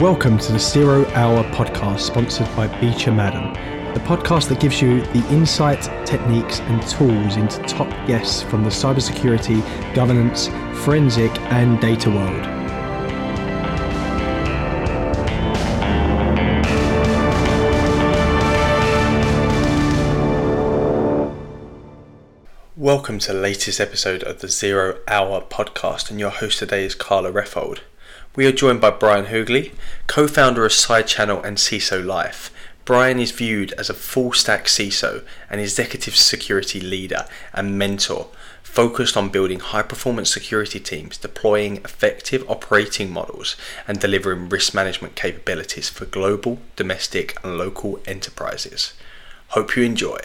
[0.00, 3.52] Welcome to the Zero Hour podcast sponsored by Beecher Madden,
[3.92, 8.70] the podcast that gives you the insight, techniques, and tools into top guests from the
[8.70, 9.62] cybersecurity,
[9.94, 10.48] governance,
[10.82, 12.46] forensic, and data world.
[22.74, 26.94] Welcome to the latest episode of the Zero Hour podcast, and your host today is
[26.94, 27.80] Karla Reffold.
[28.36, 29.72] We are joined by Brian Haugli,
[30.06, 32.52] co founder of Side Channel and CISO Life.
[32.84, 38.28] Brian is viewed as a full stack CISO and executive security leader and mentor,
[38.62, 43.56] focused on building high performance security teams, deploying effective operating models,
[43.88, 48.92] and delivering risk management capabilities for global, domestic, and local enterprises.
[49.48, 50.20] Hope you enjoy.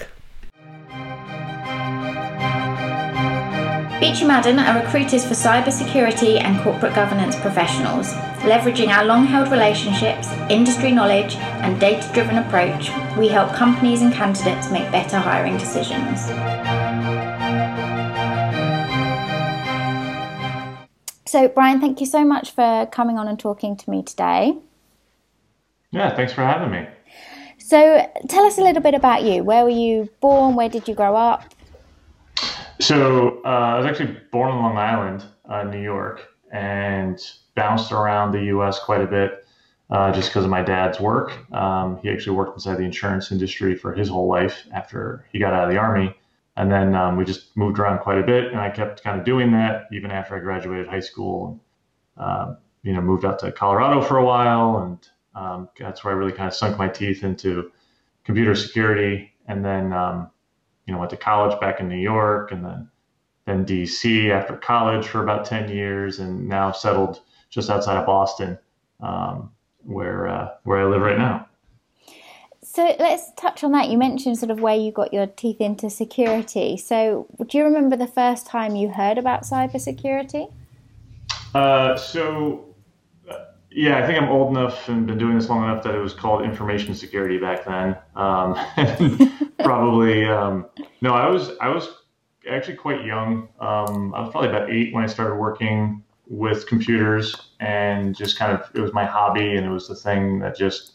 [4.06, 8.14] Beecher Madden are recruiters for cybersecurity and corporate governance professionals.
[8.44, 14.14] Leveraging our long held relationships, industry knowledge, and data driven approach, we help companies and
[14.14, 16.22] candidates make better hiring decisions.
[21.26, 24.56] So, Brian, thank you so much for coming on and talking to me today.
[25.90, 26.88] Yeah, thanks for having me.
[27.58, 29.44] So, tell us a little bit about you.
[29.44, 30.54] Where were you born?
[30.54, 31.55] Where did you grow up?
[32.80, 37.20] So uh, I was actually born in Long Island, uh, New York, and
[37.56, 38.80] bounced around the U.S.
[38.80, 39.46] quite a bit
[39.90, 41.32] uh, just because of my dad's work.
[41.54, 45.54] Um, he actually worked inside the insurance industry for his whole life after he got
[45.54, 46.16] out of the army,
[46.58, 49.26] and then um, we just moved around quite a bit, and I kept kind of
[49.26, 51.62] doing that even after I graduated high school.
[52.18, 56.18] Uh, you know, moved out to Colorado for a while, and um, that's where I
[56.18, 57.72] really kind of sunk my teeth into
[58.24, 60.30] computer security, and then um,
[60.86, 62.90] you know, went to college back in New York and then
[63.46, 68.58] then DC after college for about 10 years and now settled just outside of Boston,
[69.02, 69.52] um,
[69.84, 71.48] where uh, where I live right now.
[72.62, 73.90] So let's touch on that.
[73.90, 76.76] You mentioned sort of where you got your teeth into security.
[76.76, 80.52] So do you remember the first time you heard about cybersecurity?
[81.54, 82.65] Uh, so
[83.76, 86.14] yeah, I think I'm old enough and been doing this long enough that it was
[86.14, 87.98] called information security back then.
[88.16, 88.58] Um,
[89.60, 90.68] probably um,
[91.02, 91.90] no, I was I was
[92.50, 93.50] actually quite young.
[93.60, 98.54] Um, I was probably about eight when I started working with computers, and just kind
[98.54, 100.94] of it was my hobby, and it was the thing that just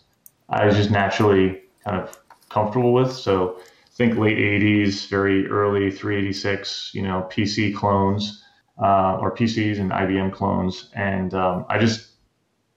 [0.48, 2.18] I was just naturally kind of
[2.48, 3.12] comfortable with.
[3.12, 8.42] So I think late '80s, very early 386, you know, PC clones
[8.82, 12.09] uh, or PCs and IBM clones, and um, I just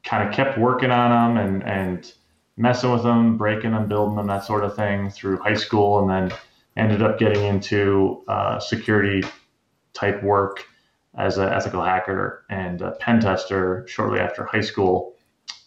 [0.03, 2.13] kind of kept working on them and and
[2.57, 6.09] messing with them, breaking them, building them, that sort of thing through high school, and
[6.09, 6.37] then
[6.77, 9.23] ended up getting into uh, security
[9.93, 10.65] type work
[11.15, 15.15] as an ethical hacker and a pen tester shortly after high school,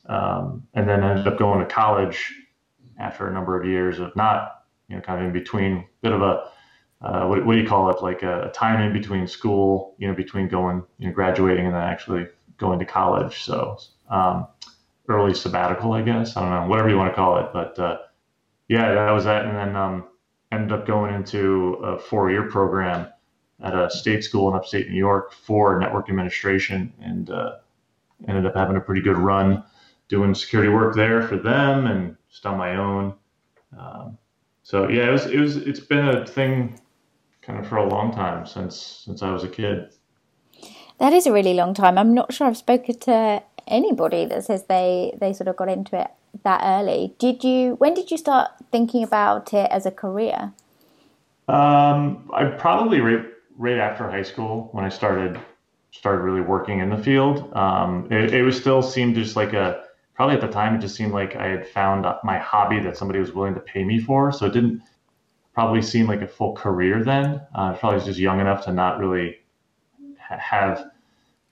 [0.06, 2.32] um, and then ended up going to college
[2.98, 6.22] after a number of years of not, you know, kind of in between, bit of
[6.22, 6.50] a
[7.02, 8.02] uh, what, what, do you call it?
[8.02, 11.74] Like a, a, time in between school, you know, between going, you know, graduating and
[11.74, 12.26] then actually
[12.56, 13.42] going to college.
[13.42, 13.78] So
[14.08, 14.46] um,
[15.08, 16.36] early sabbatical, I guess.
[16.36, 17.50] I don't know, whatever you want to call it.
[17.52, 17.98] But uh,
[18.68, 19.46] yeah, that was that.
[19.46, 20.08] And then um,
[20.52, 23.08] ended up going into a four year program
[23.62, 27.56] at a state school in upstate New York for network administration and uh,
[28.28, 29.64] ended up having a pretty good run
[30.08, 33.14] doing security work there for them and just on my own.
[33.78, 34.18] Um,
[34.62, 36.78] so yeah, it was, it was, it's been a thing
[37.42, 39.90] kind of for a long time since, since I was a kid.
[40.98, 41.98] That is a really long time.
[41.98, 46.00] I'm not sure I've spoken to anybody that says they they sort of got into
[46.00, 46.10] it
[46.44, 47.14] that early.
[47.18, 47.74] Did you?
[47.74, 50.52] When did you start thinking about it as a career?
[51.48, 53.24] Um, I probably right,
[53.56, 55.40] right after high school when I started
[55.92, 57.52] started really working in the field.
[57.56, 59.84] Um, it, it was still seemed just like a
[60.14, 63.20] probably at the time it just seemed like I had found my hobby that somebody
[63.20, 64.32] was willing to pay me for.
[64.32, 64.82] So it didn't
[65.54, 67.40] probably seem like a full career then.
[67.54, 69.38] Uh, I probably just young enough to not really
[70.18, 70.90] ha- have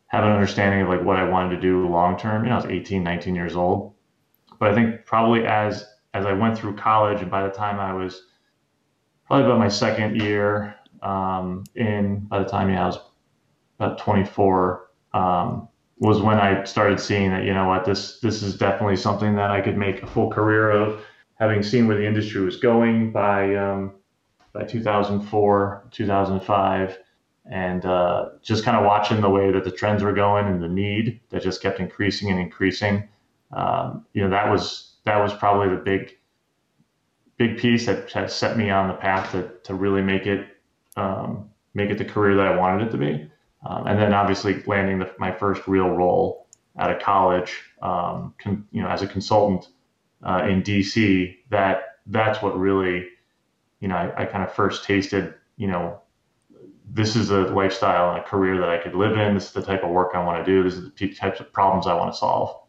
[0.09, 2.45] have an understanding of like what I wanted to do long term.
[2.45, 3.95] You know, I was 18, 19 years old.
[4.59, 7.93] But I think probably as as I went through college, and by the time I
[7.93, 8.27] was
[9.27, 12.99] probably about my second year um, in, by the time yeah, I was
[13.81, 15.69] about 24, um,
[15.99, 19.51] was when I started seeing that you know what this this is definitely something that
[19.51, 21.01] I could make a full career of.
[21.41, 23.95] Having seen where the industry was going by um,
[24.53, 26.99] by 2004, 2005
[27.51, 30.69] and uh, just kind of watching the way that the trends were going and the
[30.69, 33.09] need that just kept increasing and increasing.
[33.53, 36.17] Um, you know, that was that was probably the big
[37.37, 40.47] big piece that, that set me on the path to, to really make it
[40.97, 43.31] um, make it the career that I wanted it to be.
[43.67, 46.47] Um, and then obviously landing the, my first real role
[46.79, 49.69] out of college, um, con, you know, as a consultant
[50.23, 53.07] uh, in DC, that that's what really,
[53.81, 56.01] you know, I, I kind of first tasted, you know,
[56.91, 59.35] this is a lifestyle and a career that I could live in.
[59.35, 60.63] This is the type of work I want to do.
[60.63, 62.61] This is the types of problems I want to solve.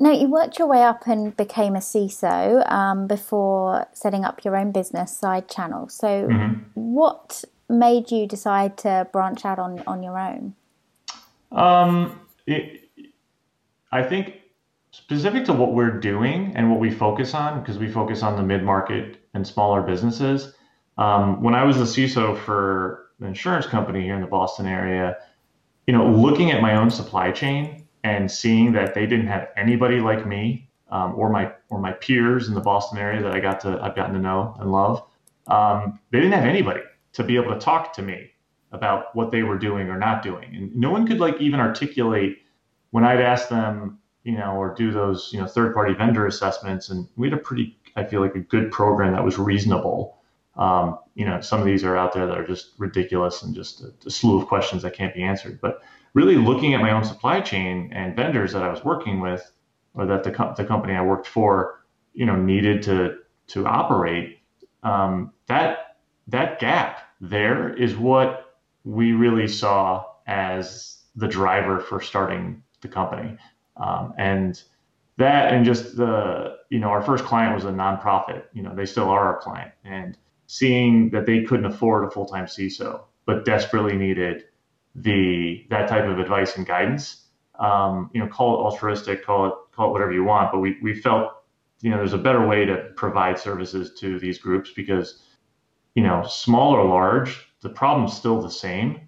[0.00, 4.56] Now, you worked your way up and became a CISO um, before setting up your
[4.56, 5.88] own business, Side Channel.
[5.88, 6.62] So, mm-hmm.
[6.74, 10.54] what made you decide to branch out on, on your own?
[11.52, 12.90] Um, it,
[13.92, 14.40] I think
[14.90, 18.42] specific to what we're doing and what we focus on, because we focus on the
[18.42, 20.54] mid market and smaller businesses.
[20.96, 25.16] Um, when I was a CISO for an insurance company here in the Boston area,
[25.86, 30.00] you know, looking at my own supply chain and seeing that they didn't have anybody
[30.00, 33.60] like me um, or my or my peers in the Boston area that I got
[33.60, 35.02] to I've gotten to know and love.
[35.48, 36.80] Um, they didn't have anybody
[37.14, 38.30] to be able to talk to me
[38.72, 42.38] about what they were doing or not doing, and no one could like even articulate
[42.90, 46.90] when I'd ask them, you know, or do those you know third party vendor assessments,
[46.90, 50.18] and we had a pretty I feel like a good program that was reasonable.
[50.56, 53.82] Um, you know, some of these are out there that are just ridiculous and just
[53.82, 57.04] a, a slew of questions that can't be answered, but really looking at my own
[57.04, 59.50] supply chain and vendors that I was working with,
[59.94, 64.38] or that the, co- the company I worked for, you know, needed to to operate.
[64.82, 65.96] Um, that
[66.28, 73.36] that gap there is what we really saw as the driver for starting the company,
[73.76, 74.62] um, and
[75.16, 78.44] that and just the you know our first client was a nonprofit.
[78.52, 82.26] You know, they still are our client, and seeing that they couldn't afford a full
[82.26, 84.44] time CISO, but desperately needed
[84.94, 87.26] the that type of advice and guidance.
[87.58, 90.76] Um, you know, call it altruistic, call it call it whatever you want, but we
[90.82, 91.32] we felt
[91.80, 95.22] you know there's a better way to provide services to these groups because
[95.94, 99.00] you know small or large, the problem's still the same,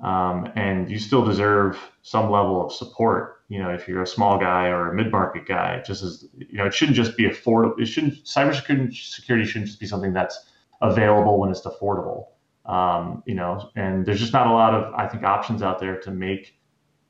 [0.00, 3.42] um, and you still deserve some level of support.
[3.48, 6.66] You know, if you're a small guy or a mid-market guy, just as you know,
[6.66, 7.80] it shouldn't just be affordable.
[7.80, 10.49] It shouldn't cybersecurity security shouldn't just be something that's
[10.80, 12.26] available when it's affordable.
[12.66, 15.98] Um, you know, and there's just not a lot of, I think, options out there
[16.00, 16.58] to make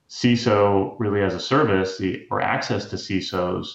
[0.09, 3.67] CISO really as a service the, or access to CISOs,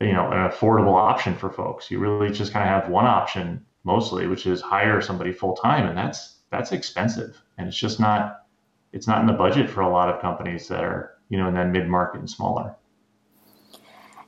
[0.00, 1.90] you know, an affordable option for folks.
[1.90, 5.86] You really just kind of have one option mostly, which is hire somebody full time,
[5.86, 8.46] and that's that's expensive, and it's just not
[8.92, 11.54] it's not in the budget for a lot of companies that are you know in
[11.54, 12.76] that mid market and smaller.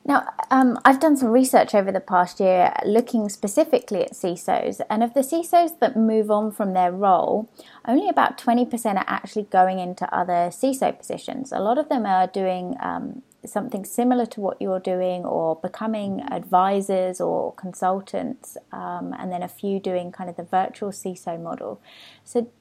[0.09, 5.03] Now, um, I've done some research over the past year looking specifically at CISOs, and
[5.03, 7.47] of the CISOs that move on from their role,
[7.87, 11.51] only about 20% are actually going into other CISO positions.
[11.51, 16.23] A lot of them are doing um, something similar to what you're doing or becoming
[16.31, 21.79] advisors or consultants, um, and then a few doing kind of the virtual CISO model.
[22.23, 22.51] So,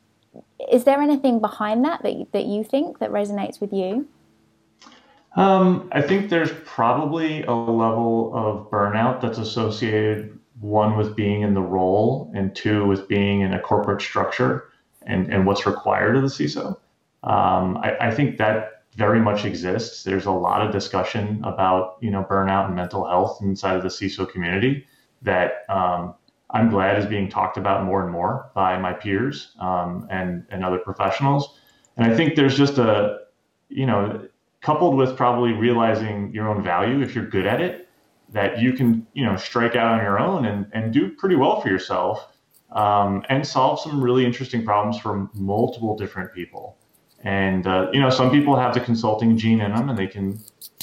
[0.70, 4.06] is there anything behind that that, that you think that resonates with you?
[5.38, 11.54] Um, I think there's probably a level of burnout that's associated one with being in
[11.54, 16.22] the role and two with being in a corporate structure and, and what's required of
[16.22, 16.76] the CISO.
[17.22, 20.02] Um, I, I, think that very much exists.
[20.02, 23.90] There's a lot of discussion about you know burnout and mental health inside of the
[23.90, 24.88] CISO community
[25.22, 26.16] that um,
[26.50, 30.64] I'm glad is being talked about more and more by my peers um, and and
[30.64, 31.60] other professionals.
[31.96, 33.20] And I think there's just a
[33.68, 34.28] you know
[34.60, 37.88] coupled with probably realizing your own value if you're good at it
[38.30, 41.60] that you can you know strike out on your own and, and do pretty well
[41.60, 42.28] for yourself
[42.72, 46.76] um, and solve some really interesting problems for multiple different people.
[47.24, 50.38] And uh, you know some people have the consulting gene in them and they can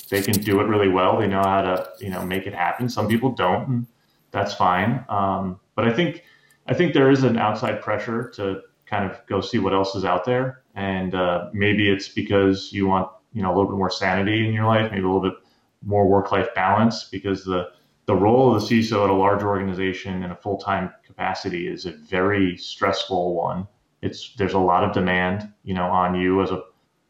[0.10, 1.20] they can do it really well.
[1.20, 2.90] They know how to you know make it happen.
[2.90, 3.88] Some people don't and
[4.32, 5.06] that's fine.
[5.08, 6.24] Um, but i think
[6.68, 10.06] i think there is an outside pressure to kind of go see what else is
[10.06, 10.62] out there.
[10.76, 14.54] And uh, maybe it's because you want you know a little bit more sanity in
[14.54, 15.38] your life, maybe a little bit
[15.84, 17.70] more work-life balance, because the
[18.08, 21.92] the role of the CISO at a large organization in a full-time capacity is a
[21.92, 23.68] very stressful one.
[24.02, 26.64] It's there's a lot of demand, you know, on you as a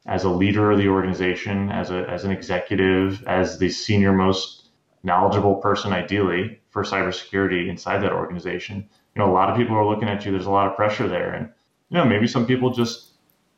[0.08, 4.70] as a leader of the organization, as a as an executive, as the senior most
[5.03, 8.77] knowledgeable person, ideally for cybersecurity inside that organization.
[9.15, 10.32] You know, a lot of people are looking at you.
[10.32, 11.50] There's a lot of pressure there, and
[11.89, 13.13] you know, maybe some people just,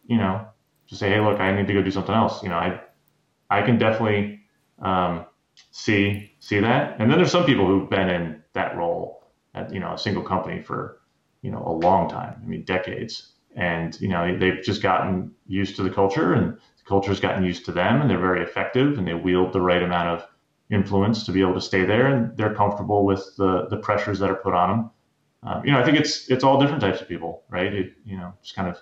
[0.05, 0.45] you know,
[0.87, 2.41] just say, hey, look, I need to go do something else.
[2.43, 2.81] You know, I
[3.49, 4.41] I can definitely
[4.79, 5.25] um,
[5.71, 6.99] see see that.
[6.99, 10.23] And then there's some people who've been in that role at you know a single
[10.23, 10.99] company for
[11.41, 12.41] you know a long time.
[12.41, 13.33] I mean, decades.
[13.55, 17.65] And you know they've just gotten used to the culture, and the culture's gotten used
[17.65, 20.27] to them, and they're very effective, and they wield the right amount of
[20.69, 24.29] influence to be able to stay there, and they're comfortable with the the pressures that
[24.29, 24.91] are put on them.
[25.43, 27.73] Um, you know, I think it's it's all different types of people, right?
[27.73, 28.77] It, you know, just kind of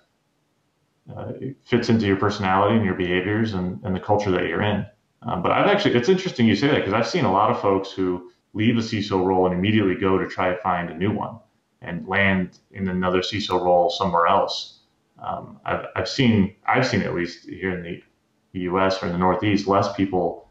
[1.13, 4.61] uh, it fits into your personality and your behaviors and, and the culture that you're
[4.61, 4.85] in.
[5.21, 7.59] Um, but I've actually, it's interesting you say that because I've seen a lot of
[7.59, 11.11] folks who leave a CISO role and immediately go to try to find a new
[11.11, 11.39] one
[11.81, 14.79] and land in another CISO role somewhere else.
[15.19, 19.01] Um, I've, I've seen, I've seen at least here in the U.S.
[19.01, 20.49] or in the Northeast, less people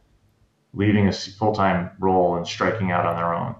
[0.73, 3.55] leaving a full-time role and striking out on their own.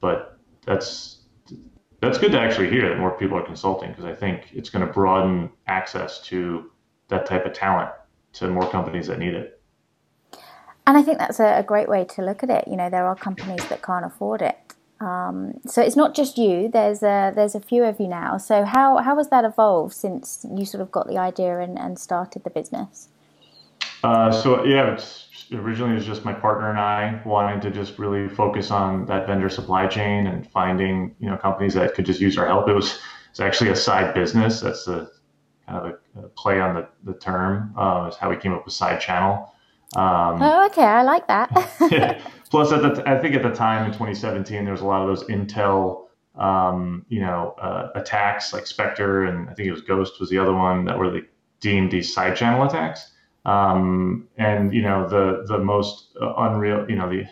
[0.00, 1.17] But that's
[2.00, 4.86] that's good to actually hear that more people are consulting because I think it's going
[4.86, 6.70] to broaden access to
[7.08, 7.90] that type of talent
[8.34, 9.60] to more companies that need it.
[10.86, 12.64] And I think that's a, great way to look at it.
[12.66, 14.56] You know, there are companies that can't afford it.
[15.00, 16.68] Um, so it's not just you.
[16.68, 18.38] There's a there's a few of you now.
[18.38, 21.98] So how how has that evolved since you sort of got the idea and, and
[21.98, 23.08] started the business?
[24.02, 27.98] Uh, so yeah, it's originally it was just my partner and I wanting to just
[27.98, 32.20] really focus on that vendor supply chain and finding you know companies that could just
[32.20, 32.68] use our help.
[32.68, 32.98] It was
[33.30, 34.60] it's actually a side business.
[34.60, 35.10] That's the
[35.66, 37.74] kind of a, a play on the the term.
[37.76, 39.54] Uh, is how we came up with side channel.
[39.96, 41.50] Um, oh, okay, I like that.
[41.90, 42.20] yeah.
[42.50, 45.08] Plus, at the I think at the time in 2017, there was a lot of
[45.08, 46.04] those Intel.
[46.36, 50.38] Um, you know, uh, attacks like Spectre and I think it was Ghost was the
[50.38, 51.26] other one that were the
[51.58, 53.10] deemed these side channel attacks.
[53.44, 57.26] Um, and you know the the most uh, unreal, you know the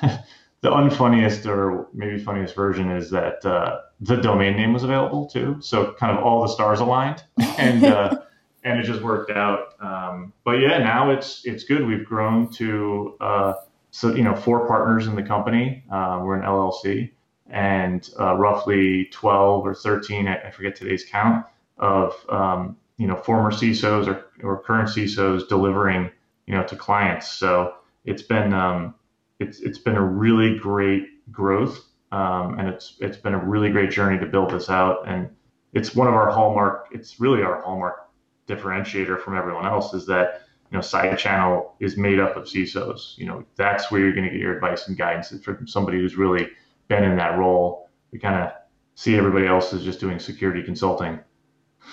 [0.60, 5.56] the unfunniest or maybe funniest version is that uh, the domain name was available too.
[5.60, 7.22] So kind of all the stars aligned,
[7.58, 8.18] and uh,
[8.64, 9.74] and it just worked out.
[9.80, 11.86] Um, but yeah, now it's it's good.
[11.86, 13.54] We've grown to uh,
[13.90, 15.84] so you know four partners in the company.
[15.90, 17.12] Uh, we're an LLC,
[17.48, 21.46] and uh, roughly 12 or 13, I, I forget today's count
[21.78, 26.10] of um, you know former CISOs or, or current CISOs delivering
[26.46, 27.28] you know to clients.
[27.28, 27.74] So
[28.04, 28.94] it's been um,
[29.38, 33.90] it's it's been a really great growth, um, and it's it's been a really great
[33.90, 35.06] journey to build this out.
[35.06, 35.28] And
[35.72, 36.88] it's one of our hallmark.
[36.92, 38.08] It's really our hallmark
[38.48, 43.18] differentiator from everyone else is that you know side channel is made up of CISOs.
[43.18, 46.16] You know that's where you're going to get your advice and guidance from somebody who's
[46.16, 46.48] really
[46.88, 47.90] been in that role.
[48.12, 48.52] We kind of
[48.94, 51.18] see everybody else as just doing security consulting.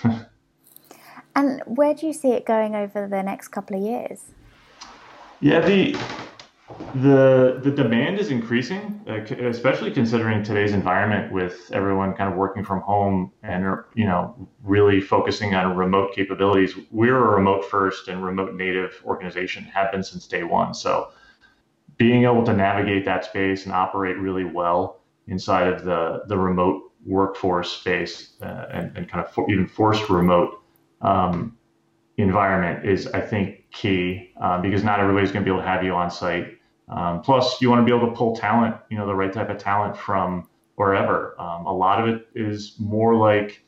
[1.36, 4.26] And where do you see it going over the next couple of years?
[5.40, 5.98] Yeah, the
[6.96, 12.82] the the demand is increasing, especially considering today's environment with everyone kind of working from
[12.82, 13.64] home and
[13.96, 16.76] you know really focusing on remote capabilities.
[16.92, 20.74] We're a remote first and remote native organization, have been since day one.
[20.74, 21.10] So
[21.98, 26.92] being able to navigate that space and operate really well inside of the the remote
[27.06, 30.63] workforce space uh, and, and kind of for, even forced remote
[31.04, 31.58] um,
[32.18, 35.84] environment is, I think, key uh, because not everybody's going to be able to have
[35.84, 36.58] you on site.
[36.90, 39.50] Um, plus, you want to be able to pull talent, you know, the right type
[39.50, 41.40] of talent from wherever.
[41.40, 43.64] Um, a lot of it is more like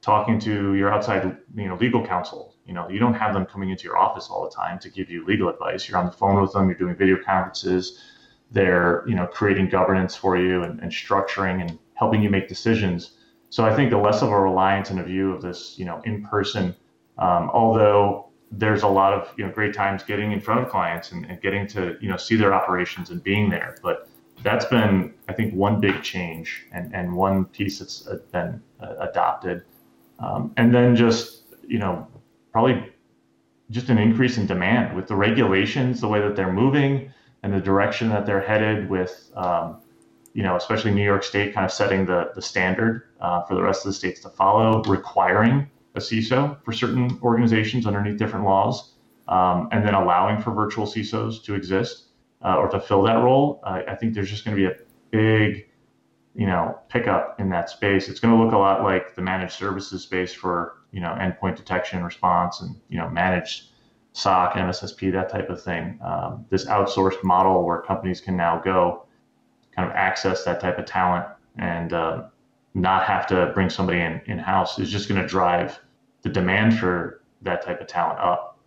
[0.00, 2.54] talking to your outside, you know, legal counsel.
[2.66, 5.10] You know, you don't have them coming into your office all the time to give
[5.10, 5.88] you legal advice.
[5.88, 6.68] You're on the phone with them.
[6.68, 8.02] You're doing video conferences.
[8.50, 13.15] They're, you know, creating governance for you and, and structuring and helping you make decisions.
[13.56, 16.02] So I think the less of a reliance and a view of this, you know,
[16.04, 16.76] in person.
[17.16, 21.12] Um, although there's a lot of you know great times getting in front of clients
[21.12, 24.10] and, and, getting to you know see their operations and being there, but
[24.42, 29.62] that's been I think one big change and and one piece that's been uh, adopted,
[30.18, 32.06] um, and then just you know
[32.52, 32.92] probably
[33.70, 37.10] just an increase in demand with the regulations, the way that they're moving,
[37.42, 39.30] and the direction that they're headed with.
[39.34, 39.78] Um,
[40.36, 43.62] you know, especially New York State kind of setting the, the standard uh, for the
[43.62, 48.92] rest of the states to follow, requiring a CISO for certain organizations underneath different laws,
[49.28, 52.08] um, and then allowing for virtual CISOs to exist
[52.44, 53.60] uh, or to fill that role.
[53.64, 54.76] Uh, I think there's just going to be a
[55.10, 55.70] big,
[56.34, 58.10] you know, pickup in that space.
[58.10, 61.56] It's going to look a lot like the managed services space for you know endpoint
[61.56, 63.70] detection response and you know managed
[64.12, 65.98] SOC, MSSP, that type of thing.
[66.04, 69.05] Um, this outsourced model where companies can now go
[69.76, 71.26] kind of access that type of talent
[71.58, 72.24] and uh,
[72.74, 75.78] not have to bring somebody in in house is just going to drive
[76.22, 78.58] the demand for that type of talent up.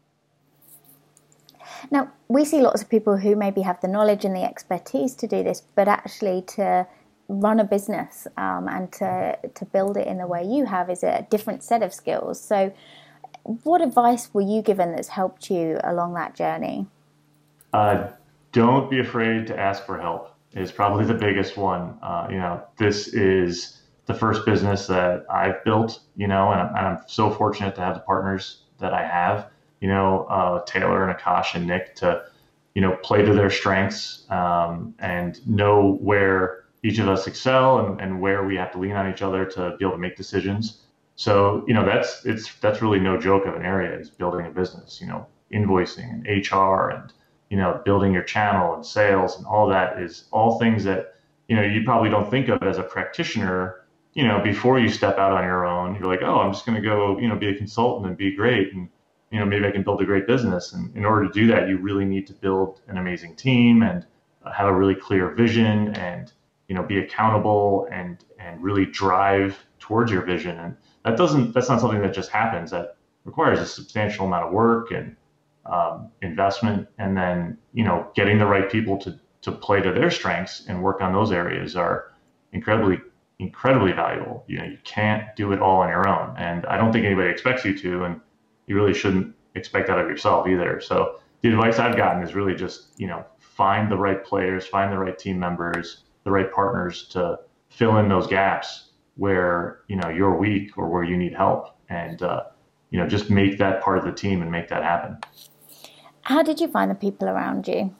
[1.92, 5.28] Now, we see lots of people who maybe have the knowledge and the expertise to
[5.28, 6.88] do this, but actually to
[7.28, 11.04] run a business um, and to, to build it in the way you have is
[11.04, 12.40] a different set of skills.
[12.42, 12.74] So,
[13.64, 16.88] what advice were you given that's helped you along that journey?
[17.74, 18.08] Uh,
[18.52, 21.98] don't be afraid to ask for help is probably the biggest one.
[22.02, 26.88] Uh, you know, this is the first business that I've built, you know, and, and,
[26.88, 29.52] I'm so fortunate to have the partners that I have,
[29.82, 32.24] you know, uh, Taylor and Akash and Nick to,
[32.74, 38.02] you know, play to their strengths um, and know where each of us excel and,
[38.02, 40.82] and where we have to lean on each other to be able to make decisions.
[41.16, 44.50] So, you know, that's it's that's really no joke of an area is building a
[44.50, 47.14] business, you know, invoicing and HR and
[47.50, 51.16] you know, building your channel and sales and all that is all things that,
[51.48, 55.18] you know, you probably don't think of as a practitioner, you know, before you step
[55.18, 55.96] out on your own.
[55.96, 58.36] You're like, oh, I'm just going to go, you know, be a consultant and be
[58.36, 58.74] great.
[58.74, 58.88] And,
[59.32, 60.74] you know, maybe I can build a great business.
[60.74, 64.06] And in order to do that, you really need to build an amazing team and
[64.56, 66.32] have a really clear vision and,
[66.68, 70.58] you know, be accountable and, and really drive towards your vision.
[70.60, 72.70] And that doesn't, that's not something that just happens.
[72.70, 75.16] That requires a substantial amount of work and,
[75.70, 80.12] um, investment, and then you know getting the right people to to play to their
[80.12, 82.12] strengths and work on those areas are
[82.52, 83.00] incredibly
[83.40, 84.44] incredibly valuable.
[84.48, 87.30] You know, you can't do it all on your own, and I don't think anybody
[87.30, 88.22] expects you to, and
[88.68, 90.82] you really shouldn't expect that of yourself either.
[90.82, 94.92] So the advice I've gotten is really just you know find the right players, find
[94.92, 100.10] the right team members, the right partners to fill in those gaps where you know
[100.10, 102.44] you're weak or where you need help, and uh,
[102.90, 105.18] you know just make that part of the team and make that happen.
[106.24, 107.94] How did you find the people around you?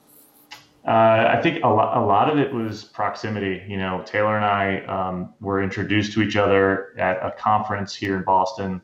[0.86, 3.62] Uh, I think a lot, a lot of it was proximity.
[3.68, 8.16] You know, Taylor and I um, were introduced to each other at a conference here
[8.16, 8.80] in Boston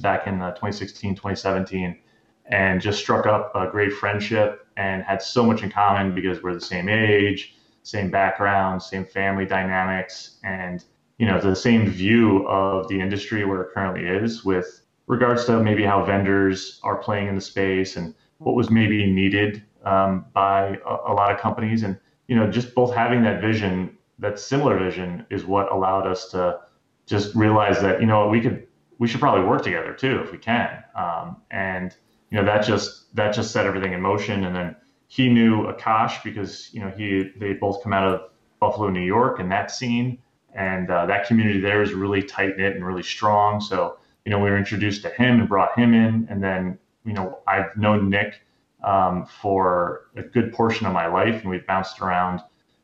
[0.00, 1.98] back in uh, 2016, 2017,
[2.46, 6.54] and just struck up a great friendship and had so much in common because we're
[6.54, 10.84] the same age, same background, same family dynamics, and
[11.18, 15.60] you know, the same view of the industry where it currently is with regards to
[15.60, 20.78] maybe how vendors are playing in the space and what was maybe needed um, by
[20.86, 21.82] a, a, lot of companies.
[21.82, 26.30] And, you know, just both having that vision, that similar vision is what allowed us
[26.30, 26.60] to
[27.06, 28.66] just realize that, you know, we could,
[28.98, 30.82] we should probably work together too, if we can.
[30.94, 31.94] Um, and,
[32.30, 34.44] you know, that just, that just set everything in motion.
[34.44, 34.76] And then
[35.08, 39.38] he knew Akash because, you know, he, they both come out of Buffalo, New York
[39.38, 40.18] and that scene.
[40.54, 43.60] And uh, that community there is really tight knit and really strong.
[43.60, 46.26] So, you know, we were introduced to him and brought him in.
[46.30, 48.42] And then you know, I've known Nick
[48.84, 52.40] um, for a good portion of my life, and we've bounced around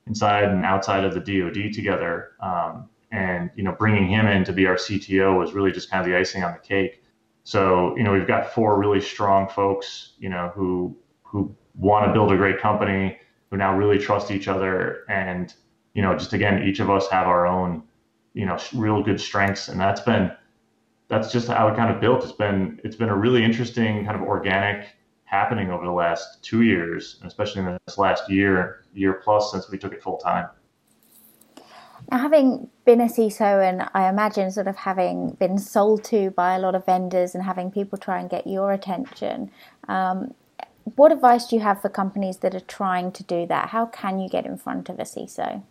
[0.07, 2.33] inside and outside of the DoD together.
[2.41, 6.01] Um, and you know, bringing him in to be our CTO was really just kind
[6.01, 7.03] of the icing on the cake.
[7.45, 12.13] So you know, we've got four really strong folks, you know, who who want to
[12.13, 13.19] build a great company,
[13.51, 15.55] who now really trust each other, and
[15.95, 17.83] you know, just again, each of us have our own,
[18.35, 20.31] you know, real good strengths, and that's been
[21.09, 22.23] that's just how it kind of built.
[22.23, 24.89] It's been it's been a really interesting kind of organic
[25.25, 29.79] happening over the last two years, especially in this last year year plus since we
[29.79, 30.49] took it full time.
[32.11, 36.55] Now, having been a CISO, and I imagine sort of having been sold to by
[36.55, 39.51] a lot of vendors and having people try and get your attention,
[39.89, 40.33] um,
[40.95, 43.71] what advice do you have for companies that are trying to do that?
[43.71, 45.63] How can you get in front of a CISO?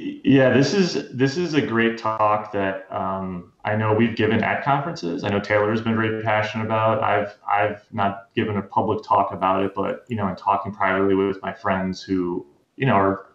[0.00, 4.62] Yeah, this is this is a great talk that um, I know we've given at
[4.62, 5.24] conferences.
[5.24, 7.02] I know Taylor has been very passionate about.
[7.02, 11.16] I've I've not given a public talk about it, but you know, in talking privately
[11.16, 13.26] with my friends who you know are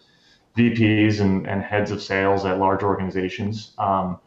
[0.58, 4.18] VPs and, and heads of sales at large organizations, um,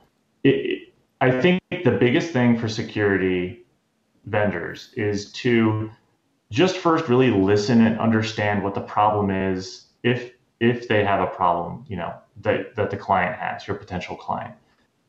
[0.44, 3.64] it, I think the biggest thing for security
[4.26, 5.90] vendors is to
[6.50, 9.86] just first really listen and understand what the problem is.
[10.02, 14.16] If if they have a problem, you know, that, that the client has, your potential
[14.16, 14.54] client.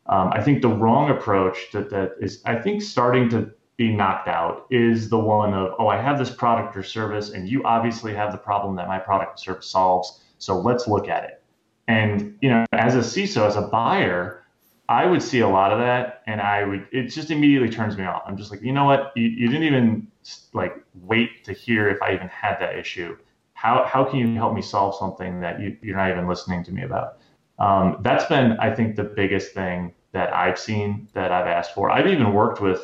[0.07, 4.27] Um, I think the wrong approach that, that is, I think, starting to be knocked
[4.27, 8.13] out is the one of, oh, I have this product or service, and you obviously
[8.13, 10.21] have the problem that my product or service solves.
[10.39, 11.43] So let's look at it.
[11.87, 14.43] And you know, as a CISO, as a buyer,
[14.89, 18.03] I would see a lot of that, and I would it just immediately turns me
[18.05, 18.23] off.
[18.25, 19.11] I'm just like, you know what?
[19.15, 20.07] You, you didn't even
[20.53, 23.17] like wait to hear if I even had that issue
[23.57, 26.71] how, how can you help me solve something that you, you're not even listening to
[26.71, 27.17] me about?
[27.57, 31.89] Um, that's been, I think, the biggest thing that I've seen that I've asked for.
[31.89, 32.79] I've even worked with,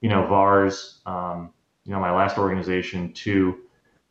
[0.00, 1.52] you know, VARs, um,
[1.84, 3.30] you know, my last organization to,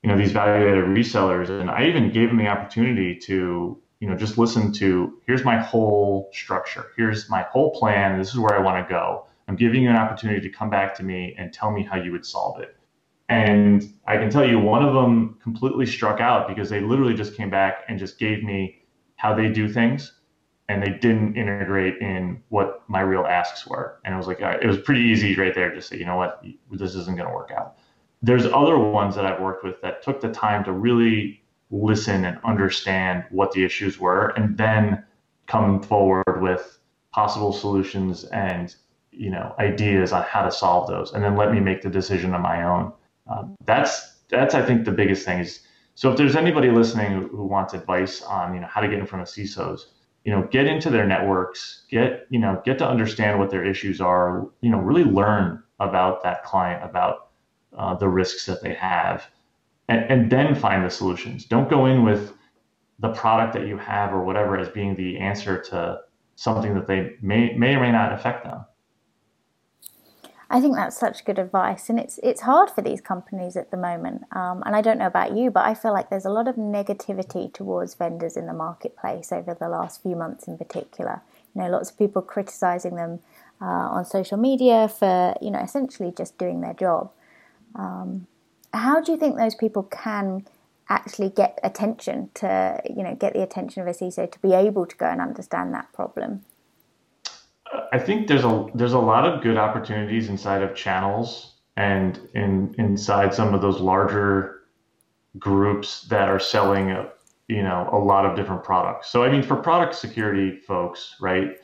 [0.03, 4.15] you know, these value-added resellers, and I even gave them the opportunity to, you know,
[4.15, 5.19] just listen to.
[5.27, 6.85] Here's my whole structure.
[6.95, 8.17] Here's my whole plan.
[8.17, 9.25] This is where I want to go.
[9.49, 12.13] I'm giving you an opportunity to come back to me and tell me how you
[12.13, 12.77] would solve it.
[13.29, 17.35] And I can tell you, one of them completely struck out because they literally just
[17.35, 18.83] came back and just gave me
[19.15, 20.19] how they do things,
[20.69, 23.99] and they didn't integrate in what my real asks were.
[24.03, 26.43] And it was like it was pretty easy right there to say, you know what,
[26.71, 27.77] this isn't going to work out.
[28.21, 32.39] There's other ones that I've worked with that took the time to really listen and
[32.43, 35.03] understand what the issues were, and then
[35.47, 36.77] come forward with
[37.11, 38.75] possible solutions and
[39.11, 42.35] you know ideas on how to solve those, and then let me make the decision
[42.35, 42.91] on my own.
[43.27, 45.61] Um, that's that's I think the biggest thing is.
[45.97, 48.99] So if there's anybody listening who, who, wants advice on you know how to get
[48.99, 49.85] in front of CISOs,
[50.25, 54.01] you know, get into their networks, get, you know, get to understand what their issues
[54.01, 57.29] are, you know, really learn about that client, about
[57.77, 59.27] uh, the risks that they have,
[59.87, 61.45] and, and then find the solutions.
[61.45, 62.33] Don't go in with
[62.99, 65.99] the product that you have or whatever as being the answer to
[66.35, 68.65] something that they may, may or may not affect them.
[70.55, 73.77] I think that's such good advice, and it's it's hard for these companies at the
[73.77, 74.23] moment.
[74.31, 76.55] Um, and I don't know about you, but I feel like there's a lot of
[76.55, 81.21] negativity towards vendors in the marketplace over the last few months, in particular.
[81.53, 83.19] You know, lots of people criticizing them
[83.61, 87.11] uh, on social media for you know essentially just doing their job.
[87.75, 88.25] Um,
[88.73, 90.47] how do you think those people can
[90.87, 94.85] actually get attention to you know get the attention of a CISO to be able
[94.85, 96.45] to go and understand that problem?
[97.91, 102.73] I think there's a there's a lot of good opportunities inside of channels and in
[102.77, 104.63] inside some of those larger
[105.37, 107.09] groups that are selling a,
[107.47, 109.09] you know a lot of different products.
[109.09, 111.57] So I mean for product security folks, right?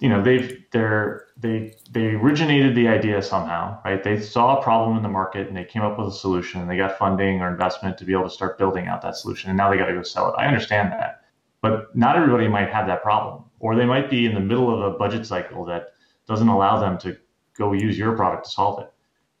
[0.00, 4.02] You know, they've they're they they originated the idea somehow, right?
[4.02, 6.68] They saw a problem in the market and they came up with a solution and
[6.70, 9.56] they got funding or investment to be able to start building out that solution and
[9.56, 10.34] now they got to go sell it.
[10.38, 11.22] I understand that.
[11.60, 14.92] But not everybody might have that problem, or they might be in the middle of
[14.92, 15.94] a budget cycle that
[16.26, 17.16] doesn't allow them to
[17.56, 18.92] go use your product to solve it.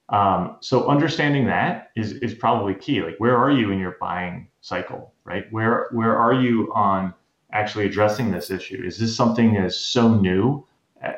[0.08, 3.02] Um, so understanding that is is probably key.
[3.02, 5.44] Like, where are you in your buying cycle, right?
[5.50, 7.12] Where where are you on
[7.52, 8.82] actually addressing this issue?
[8.84, 10.64] Is this something that is so new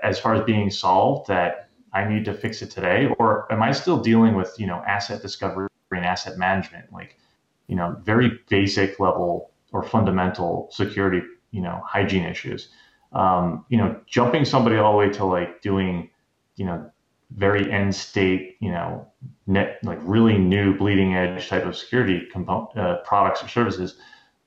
[0.03, 3.73] as far as being solved that I need to fix it today, or am I
[3.73, 7.19] still dealing with you know asset discovery and asset management, like
[7.67, 12.69] you know very basic level or fundamental security, you know, hygiene issues.
[13.15, 16.11] Um, you know, jumping somebody all the way to like doing,
[16.57, 16.91] you know,
[17.37, 19.07] very end state, you know,
[19.47, 23.97] net like really new bleeding edge type of security uh, products or services.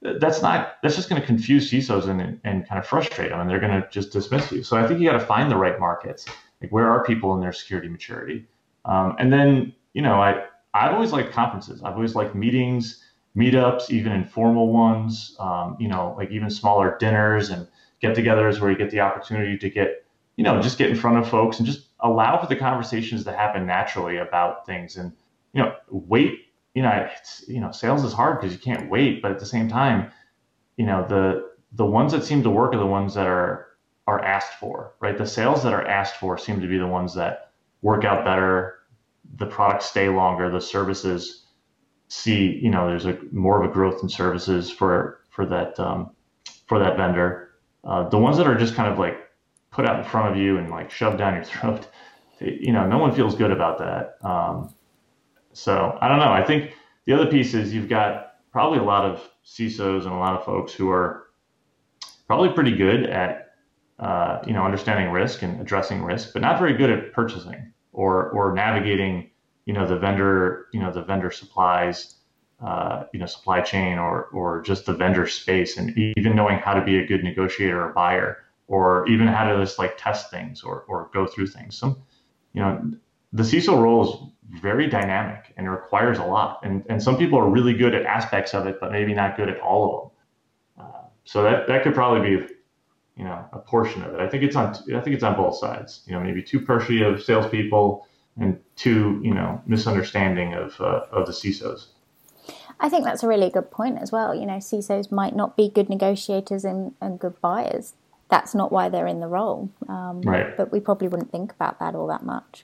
[0.02, 0.76] That's not.
[0.84, 3.82] That's just going to confuse CISOs and and kind of frustrate them, and they're going
[3.82, 4.64] to just dismiss you.
[4.64, 6.26] So I think you got to find the right markets.
[6.62, 8.46] Like where are people in their security maturity?
[8.86, 11.82] Um, and then you know, I I've always liked conferences.
[11.84, 13.04] I've always liked meetings
[13.38, 17.68] meetups, even informal ones, um, you know, like even smaller dinners and
[18.02, 20.06] get togethers where you get the opportunity to get,
[20.36, 23.32] you know, just get in front of folks and just allow for the conversations to
[23.32, 24.98] happen naturally about things.
[24.98, 25.12] And,
[25.54, 29.22] you know, wait, you know, it's, you know, sales is hard because you can't wait,
[29.22, 30.12] but at the same time,
[30.78, 33.68] you know, the, the ones that seem to work are the ones that are,
[34.06, 35.18] are asked for, right?
[35.18, 38.76] The sales that are asked for seem to be the ones that work out better.
[39.36, 41.48] The products stay longer, the services,
[42.08, 46.12] see, you know, there's a more of a growth in services for for that um,
[46.68, 47.47] for that vendor.
[47.88, 49.18] Uh, the ones that are just kind of like
[49.72, 51.88] put out in front of you and like shoved down your throat,
[52.40, 54.18] you know, no one feels good about that.
[54.28, 54.74] Um,
[55.54, 56.32] so I don't know.
[56.32, 56.74] I think
[57.06, 60.44] the other piece is you've got probably a lot of CISOs and a lot of
[60.44, 61.28] folks who are
[62.28, 63.54] probably pretty good at
[64.00, 68.30] uh, you know understanding risk and addressing risk, but not very good at purchasing or
[68.30, 69.32] or navigating
[69.66, 72.17] you know the vendor you know the vendor supplies
[72.60, 76.74] uh, you know supply chain or or just the vendor space and even knowing how
[76.74, 80.64] to be a good negotiator or buyer or even how to just like test things
[80.64, 81.78] or or go through things.
[81.78, 81.98] Some
[82.54, 82.92] you know
[83.34, 86.60] the CISO role is very dynamic and it requires a lot.
[86.64, 89.50] And and some people are really good at aspects of it but maybe not good
[89.50, 90.86] at all of them.
[90.86, 92.48] Uh, so that that could probably be
[93.16, 94.20] you know a portion of it.
[94.20, 96.02] I think it's on I think it's on both sides.
[96.08, 98.08] You know maybe too pushy of salespeople
[98.40, 101.88] and two, you know, misunderstanding of uh, of the CISOs.
[102.80, 104.36] I think that's a really good point as well.
[104.36, 107.94] You know, CISOs might not be good negotiators and, and good buyers.
[108.30, 109.70] That's not why they're in the role.
[109.88, 110.56] Um, right.
[110.56, 112.64] But we probably wouldn't think about that all that much.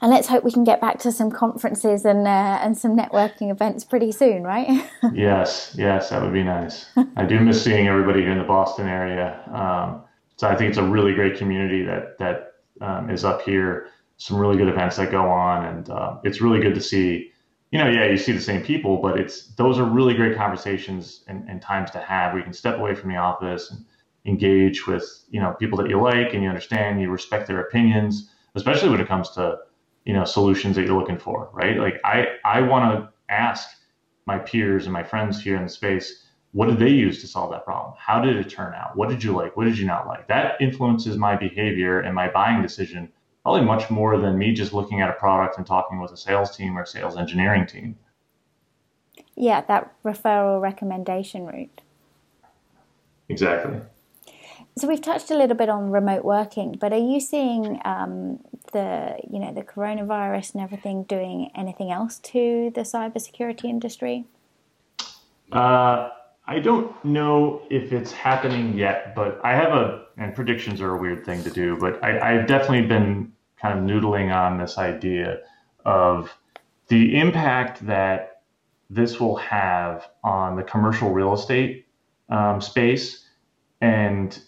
[0.00, 3.50] And let's hope we can get back to some conferences and uh, and some networking
[3.50, 4.88] events pretty soon, right?
[5.12, 6.86] yes, yes, that would be nice.
[7.16, 9.40] I do miss seeing everybody here in the Boston area.
[9.52, 10.02] Um,
[10.36, 13.88] so I think it's a really great community that that um, is up here.
[14.18, 17.32] Some really good events that go on, and uh, it's really good to see.
[17.70, 21.22] You know, yeah, you see the same people, but it's those are really great conversations
[21.28, 23.84] and, and times to have where you can step away from the office and
[24.24, 28.30] engage with you know people that you like and you understand, you respect their opinions,
[28.54, 29.58] especially when it comes to
[30.06, 31.78] you know solutions that you're looking for, right?
[31.78, 33.68] Like I I want to ask
[34.26, 37.50] my peers and my friends here in the space what did they use to solve
[37.50, 37.94] that problem?
[37.98, 38.96] How did it turn out?
[38.96, 39.56] What did you like?
[39.56, 40.26] What did you not like?
[40.28, 43.12] That influences my behavior and my buying decision
[43.48, 46.54] probably much more than me just looking at a product and talking with a sales
[46.54, 47.96] team or sales engineering team.
[49.36, 51.80] Yeah, that referral recommendation route.
[53.30, 53.80] Exactly.
[54.76, 58.40] So we've touched a little bit on remote working, but are you seeing um,
[58.74, 64.26] the you know the coronavirus and everything doing anything else to the cybersecurity industry?
[65.52, 66.10] Uh,
[66.46, 71.00] I don't know if it's happening yet, but I have a, and predictions are a
[71.00, 75.38] weird thing to do, but I, I've definitely been kind of noodling on this idea
[75.84, 76.36] of
[76.88, 78.42] the impact that
[78.90, 81.86] this will have on the commercial real estate
[82.30, 83.26] um, space
[83.80, 84.40] and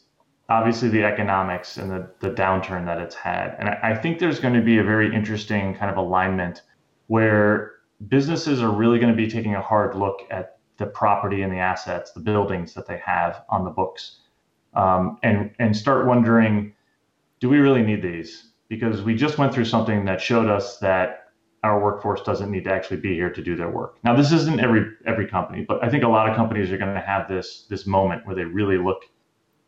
[0.48, 3.54] obviously the economics and the, the downturn that it's had.
[3.58, 6.62] And I, think there's going to be a very interesting kind of alignment
[7.06, 7.72] where
[8.08, 11.58] businesses are really going to be taking a hard look at the property and the
[11.58, 14.16] assets, the buildings that they have on the books,
[14.74, 16.72] um, and and start wondering,
[17.38, 18.49] do we really need these?
[18.70, 21.26] Because we just went through something that showed us that
[21.62, 23.98] our workforce doesn't need to actually be here to do their work.
[24.02, 26.94] Now, this isn't every every company, but I think a lot of companies are going
[26.94, 29.02] to have this this moment where they really look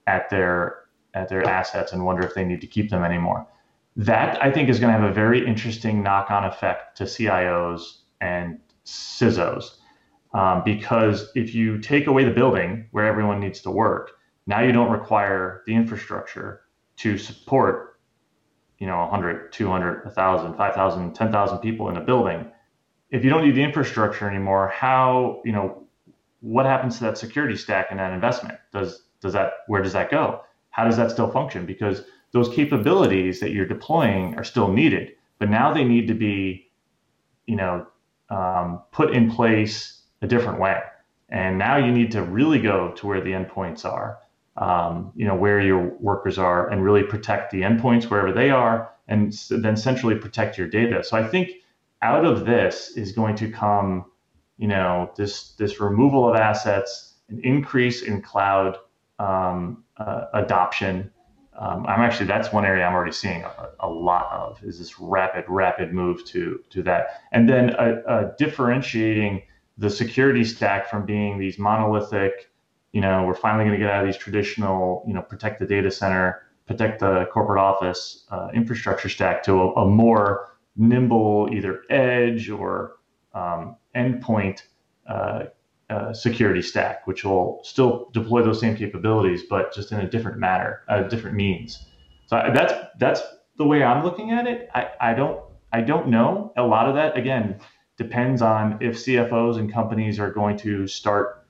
[0.06, 3.46] at their at their assets and wonder if they need to keep them anymore.
[3.96, 8.58] That I think is going to have a very interesting knock-on effect to CIOs and
[8.86, 9.76] CISOs
[10.34, 14.12] um, because if you take away the building where everyone needs to work,
[14.46, 16.62] now you don't require the infrastructure
[16.96, 17.91] to support,
[18.82, 22.50] you know, 100, 200, 1,000, 5,000, 10,000 people in a building.
[23.10, 25.84] If you don't need the infrastructure anymore, how, you know,
[26.40, 28.58] what happens to that security stack and that investment?
[28.72, 30.40] Does does that where does that go?
[30.70, 31.64] How does that still function?
[31.64, 36.68] Because those capabilities that you're deploying are still needed, but now they need to be,
[37.46, 37.86] you know,
[38.30, 40.80] um, put in place a different way.
[41.28, 44.18] And now you need to really go to where the endpoints are,
[44.56, 48.92] um, you know, where your workers are, and really protect the endpoints wherever they are,
[49.08, 51.02] and then centrally protect your data.
[51.02, 51.50] So I think
[52.02, 54.06] out of this is going to come,
[54.58, 58.76] you know, this this removal of assets, an increase in cloud
[59.18, 61.10] um, uh, adoption.
[61.58, 64.98] Um, I'm actually that's one area I'm already seeing a, a, lot of is this
[64.98, 69.42] rapid, rapid move to to that, and then a, a differentiating
[69.78, 72.50] the security stack from being these monolithic,
[72.92, 75.66] you know, we're finally going to get out of these traditional, you know, protect the
[75.66, 81.82] data center, protect the corporate office uh, infrastructure stack to a, a, more nimble either
[81.90, 82.96] edge or
[83.34, 84.62] um, endpoint
[85.06, 85.44] uh,
[85.90, 90.38] uh, security stack, which will still deploy those same capabilities, but just in a different
[90.38, 91.86] manner, a different means.
[92.26, 93.20] So that's that's
[93.58, 94.70] the way I'm looking at it.
[94.74, 95.40] I, I don't
[95.72, 97.16] I don't know a lot of that.
[97.16, 97.58] Again,
[97.98, 101.41] depends on if CFOs and companies are going to start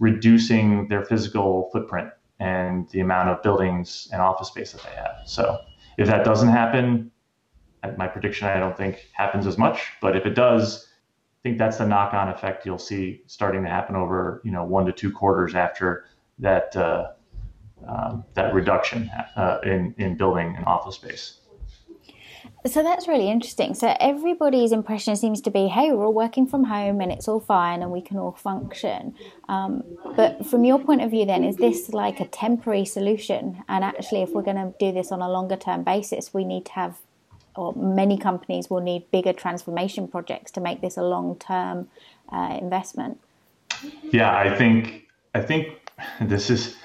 [0.00, 2.10] reducing their physical footprint
[2.40, 5.20] and the amount of buildings and office space that they have.
[5.26, 5.58] So
[5.98, 7.12] if that doesn't happen,
[7.96, 9.82] my prediction I don't think happens as much.
[10.00, 13.94] But if it does, I think that's the knock-on effect you'll see starting to happen
[13.96, 16.06] over you know one to two quarters after
[16.38, 17.12] that uh,
[17.86, 21.39] um, that reduction uh, in in building and office space.
[22.66, 23.74] So that's really interesting.
[23.74, 27.40] So everybody's impression seems to be, hey, we're all working from home and it's all
[27.40, 29.14] fine and we can all function.
[29.48, 29.82] Um,
[30.14, 33.62] but from your point of view, then, is this like a temporary solution?
[33.68, 36.66] And actually, if we're going to do this on a longer term basis, we need
[36.66, 36.98] to have,
[37.56, 41.88] or many companies will need bigger transformation projects to make this a long term
[42.30, 43.18] uh, investment.
[44.02, 45.78] Yeah, I think I think
[46.20, 46.76] this is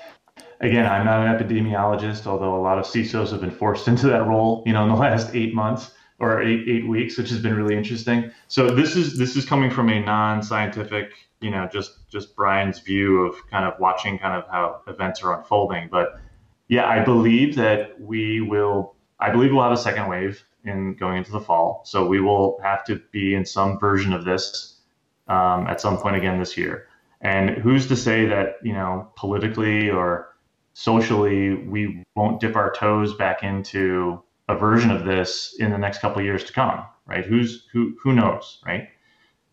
[0.62, 4.26] again, I'm not an epidemiologist, although a lot of CISOs have been forced into that
[4.26, 7.56] role, you know, in the last eight months or eight eight weeks, which has been
[7.56, 8.32] really interesting.
[8.48, 13.26] So this is this is coming from a non-scientific, you know, just just Brian's view
[13.26, 15.89] of kind of watching kind of how events are unfolding.
[15.91, 16.20] But
[16.68, 18.96] yeah, I believe that we will.
[19.20, 21.82] I believe we'll have a second wave in going into the fall.
[21.86, 24.80] So we will have to be in some version of this
[25.28, 26.88] um, at some point again this year.
[27.22, 30.35] And who's to say that you know politically or
[30.76, 36.00] socially we won't dip our toes back into a version of this in the next
[36.00, 37.26] couple years to come, right?
[37.26, 37.96] Who's who?
[38.04, 38.90] Who knows, right?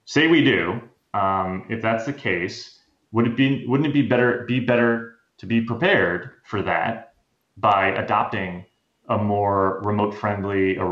[0.05, 0.81] Say we do.
[1.15, 2.81] Um, if that's the case,
[3.13, 7.15] would it be wouldn't it be better be better to be prepared for that
[7.57, 8.65] by adopting
[9.09, 10.85] a more remote friendly, a,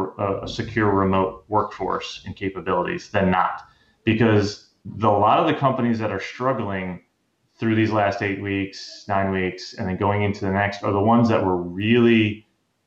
[0.43, 3.63] a secure remote workforce and capabilities than not?
[4.05, 7.03] Because the, a lot of the companies that are struggling
[7.61, 11.01] through these last eight weeks, nine weeks, and then going into the next are the
[11.01, 12.47] ones that were really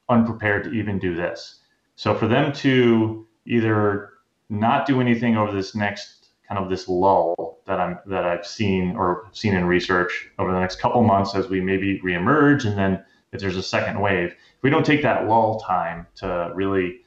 [0.09, 1.59] unprepared to even do this.
[1.95, 4.09] So for them to either
[4.49, 8.95] not do anything over this next kind of this lull that I'm that I've seen
[8.95, 13.03] or seen in research over the next couple months as we maybe reemerge, and then
[13.31, 17.01] if there's a second wave, if we don't take that lull time to really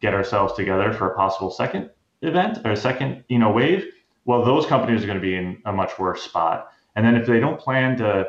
[0.00, 1.90] get ourselves together for a possible second
[2.22, 3.84] event or a second you know wave,
[4.24, 6.68] well, those companies are going to be in a much worse spot.
[6.98, 8.26] And then if they don't plan to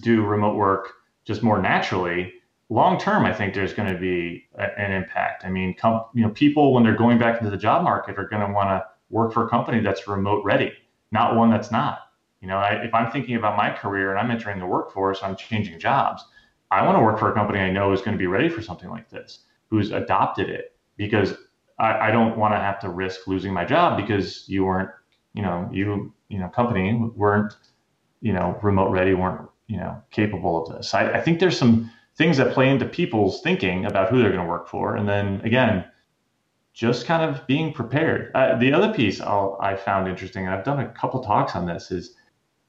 [0.00, 2.32] do remote work just more naturally,
[2.68, 5.44] long term, I think there's going to be a, an impact.
[5.44, 8.26] I mean, com- you know, people when they're going back into the job market are
[8.26, 10.72] going to want to work for a company that's remote ready,
[11.12, 12.00] not one that's not.
[12.40, 15.36] You know, I, if I'm thinking about my career and I'm entering the workforce, I'm
[15.36, 16.24] changing jobs.
[16.72, 18.60] I want to work for a company I know is going to be ready for
[18.60, 21.34] something like this, who's adopted it, because
[21.78, 24.90] I, I don't want to have to risk losing my job because you weren't,
[25.32, 27.54] you know, you, you know, company weren't,
[28.24, 30.94] you know, remote ready, weren't, you know, capable of this.
[30.94, 34.42] I, I think there's some things that play into people's thinking about who they're going
[34.42, 34.96] to work for.
[34.96, 35.84] And then again,
[36.72, 38.32] just kind of being prepared.
[38.34, 41.66] Uh, the other piece I'll, i found interesting, and I've done a couple talks on
[41.66, 42.14] this, is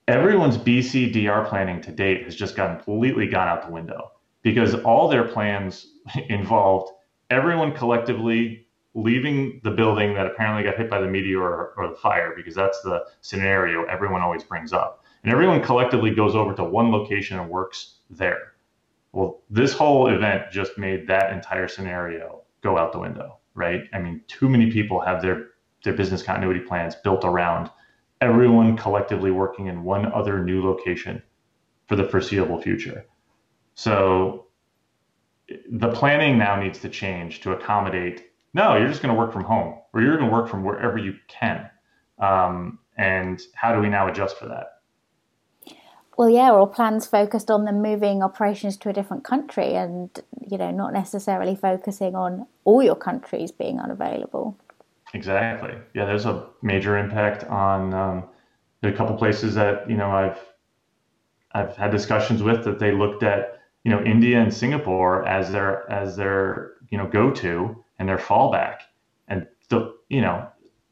[0.09, 5.07] everyone's BCDR planning to date has just gotten completely gone out the window because all
[5.07, 5.87] their plans
[6.27, 6.91] involved
[7.29, 11.95] everyone collectively leaving the building that apparently got hit by the meteor or, or the
[11.95, 15.04] fire, because that's the scenario everyone always brings up.
[15.25, 18.53] And everyone collectively goes over to one location and works there.
[19.11, 23.85] Well, this whole event just made that entire scenario go out the window, right?
[23.91, 25.47] I mean, too many people have their
[25.83, 27.71] their business continuity plans built around
[28.21, 31.23] everyone collectively working in one other new location
[31.88, 33.03] for the foreseeable future.
[33.73, 34.45] So
[35.71, 39.43] the planning now needs to change to accommodate no, you're just going to work from
[39.43, 41.67] home or you're going to work from wherever you can.
[42.19, 44.74] Um, and how do we now adjust for that?
[46.17, 50.10] Well, yeah, or plans focused on them moving operations to a different country and,
[50.49, 54.58] you know, not necessarily focusing on all your countries being unavailable.
[55.13, 55.73] Exactly.
[55.93, 58.23] Yeah, there's a major impact on um,
[58.84, 60.39] a couple places that, you know, I've
[61.54, 65.89] I've had discussions with that they looked at, you know, India and Singapore as their
[65.89, 68.80] as their, you know, go to and their fallback.
[69.28, 70.47] And the, you know,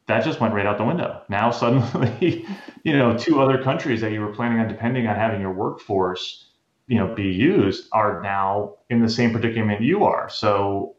[0.06, 1.22] that just went right out the window.
[1.28, 2.46] Now suddenly,
[2.84, 6.50] you know, two other countries that you were planning on depending on having your workforce,
[6.86, 10.28] you know, be used are now in the same predicament you are.
[10.28, 10.96] So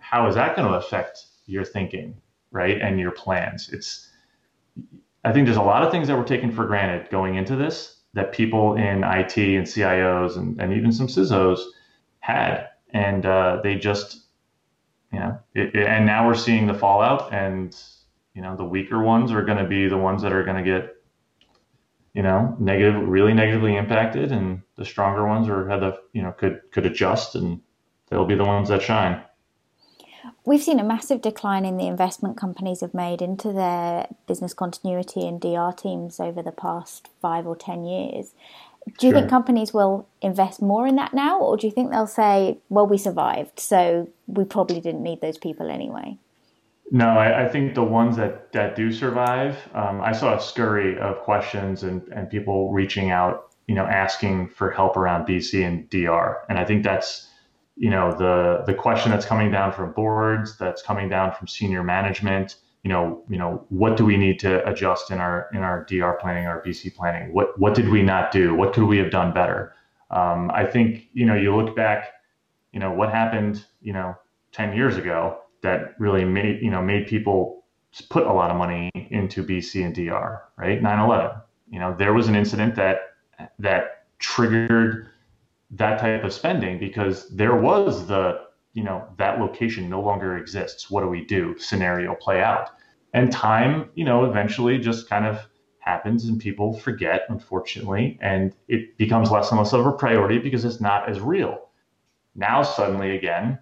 [0.00, 2.20] how is that going to affect your thinking,
[2.52, 2.80] right?
[2.80, 3.70] And your plans?
[3.72, 4.10] It's
[5.24, 7.96] I think there's a lot of things that were taken for granted going into this
[8.14, 11.60] that people in IT and CIOs and, and even some CISOs
[12.20, 12.68] had.
[12.94, 14.28] And uh, they just,
[15.12, 17.76] you know, it, it, and now we're seeing the fallout and
[18.36, 20.70] you know the weaker ones are going to be the ones that are going to
[20.70, 20.94] get
[22.12, 26.32] you know negative really negatively impacted and the stronger ones are had the you know
[26.32, 27.60] could could adjust and
[28.08, 29.20] they'll be the ones that shine.
[30.44, 35.26] We've seen a massive decline in the investment companies have made into their business continuity
[35.26, 38.32] and dr teams over the past five or ten years.
[38.98, 39.20] Do you sure.
[39.20, 42.86] think companies will invest more in that now or do you think they'll say well
[42.86, 46.18] we survived so we probably didn't need those people anyway
[46.90, 50.98] no, I, I, think the ones that, that do survive, um, I saw a scurry
[50.98, 55.90] of questions and, and people reaching out, you know, asking for help around BC and
[55.90, 56.44] DR.
[56.48, 57.28] And I think that's,
[57.76, 61.82] you know, the the question that's coming down from boards, that's coming down from senior
[61.82, 62.56] management.
[62.84, 66.14] You know, you know, what do we need to adjust in our in our DR
[66.20, 67.34] planning, our BC planning?
[67.34, 68.54] What what did we not do?
[68.54, 69.74] What could we have done better?
[70.10, 72.12] Um, I think you know, you look back,
[72.72, 74.14] you know, what happened, you know,
[74.52, 77.64] ten years ago that really made you know made people
[78.10, 80.80] put a lot of money into BC and DR, right?
[80.82, 81.40] 9/11.
[81.70, 82.98] You know, there was an incident that
[83.58, 85.08] that triggered
[85.72, 88.40] that type of spending because there was the
[88.74, 90.90] you know that location no longer exists.
[90.90, 91.58] What do we do?
[91.58, 92.70] Scenario play out,
[93.12, 95.48] and time you know eventually just kind of
[95.80, 100.64] happens and people forget unfortunately and it becomes less and less of a priority because
[100.64, 101.68] it's not as real
[102.34, 103.56] now suddenly again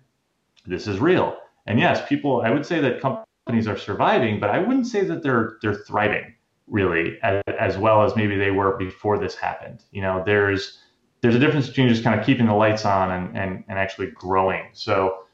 [0.64, 4.58] this is real and yes, people, I would say that companies are surviving, but I
[4.58, 6.34] wouldn't say that they're they're thriving
[6.66, 9.84] really as, as well as maybe they were before this happened.
[9.90, 10.78] You know, there's
[11.20, 14.10] there's a difference between just kind of keeping the lights on and and, and actually
[14.10, 14.68] growing.
[14.72, 15.24] So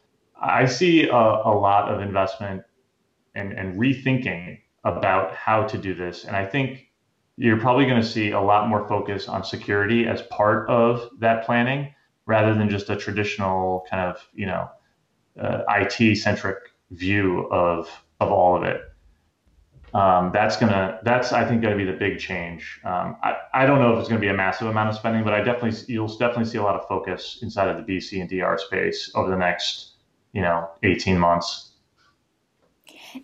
[0.40, 2.62] I see a, a lot of investment
[3.34, 6.24] and, and rethinking about how to do this.
[6.24, 6.88] And I think
[7.36, 11.44] you're probably going to see a lot more focus on security as part of that
[11.44, 11.94] planning
[12.26, 14.68] rather than just a traditional kind of, you know,
[15.38, 16.58] uh, IT centric
[16.90, 17.88] view of
[18.20, 18.82] of all of it.
[19.92, 22.80] Um, that's gonna that's I think gonna be the big change.
[22.84, 25.32] Um, I, I don't know if it's gonna be a massive amount of spending, but
[25.32, 28.56] I definitely you'll definitely see a lot of focus inside of the BC and DR
[28.58, 29.94] space over the next
[30.32, 31.70] you know 18 months.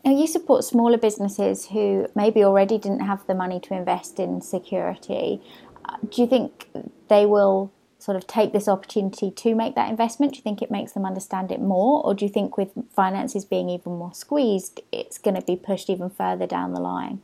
[0.04, 4.40] Now you support smaller businesses who maybe already didn't have the money to invest in
[4.40, 5.40] security.
[5.84, 6.68] Uh, do you think
[7.08, 7.72] they will
[8.06, 10.32] sort of take this opportunity to make that investment?
[10.32, 12.06] Do you think it makes them understand it more?
[12.06, 15.90] Or do you think with finances being even more squeezed, it's going to be pushed
[15.90, 17.20] even further down the line?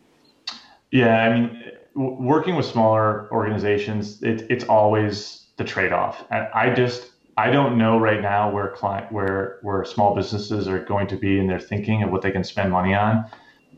[0.91, 1.63] Yeah, I mean,
[1.95, 6.25] working with smaller organizations, it, it's always the trade off.
[6.33, 10.85] And I just, I don't know right now where client, where, where small businesses are
[10.85, 13.25] going to be in their thinking of what they can spend money on.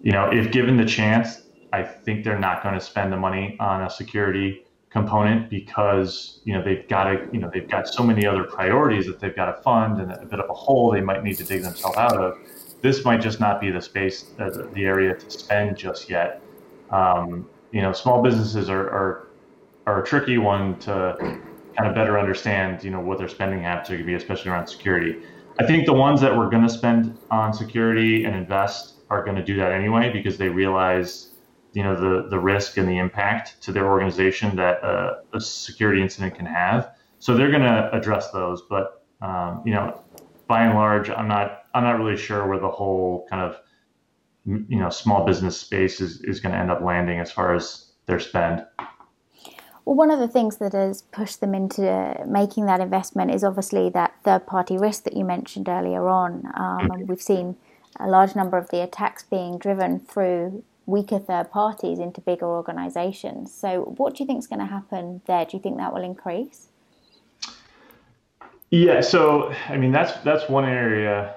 [0.02, 3.58] You know, if given the chance, I think they're not going to spend the money
[3.60, 4.63] on a security
[4.94, 9.06] component because you know they've got to you know they've got so many other priorities
[9.06, 11.44] that they've got to fund and a bit of a hole they might need to
[11.44, 12.38] dig themselves out of.
[12.80, 16.40] This might just not be the space, uh, the area to spend just yet.
[16.90, 19.28] Um, you know, small businesses are, are
[19.86, 21.16] are a tricky one to
[21.76, 22.84] kind of better understand.
[22.84, 25.20] You know what their spending habits are going to be, especially around security.
[25.58, 29.36] I think the ones that we're going to spend on security and invest are going
[29.36, 31.30] to do that anyway because they realize
[31.74, 36.00] you know the the risk and the impact to their organization that uh, a security
[36.00, 36.90] incident can have.
[37.18, 40.00] So they're going to address those, but um, you know,
[40.46, 43.58] by and large, I'm not I'm not really sure where the whole kind of
[44.46, 47.92] you know small business space is is going to end up landing as far as
[48.06, 48.64] their spend.
[49.84, 53.90] Well, one of the things that has pushed them into making that investment is obviously
[53.90, 56.44] that third party risk that you mentioned earlier on.
[56.54, 57.56] Um, and we've seen
[58.00, 63.52] a large number of the attacks being driven through weaker third parties into bigger organizations.
[63.52, 65.44] So, what do you think is going to happen there?
[65.44, 66.68] Do you think that will increase?
[68.70, 71.36] Yeah, so I mean that's that's one area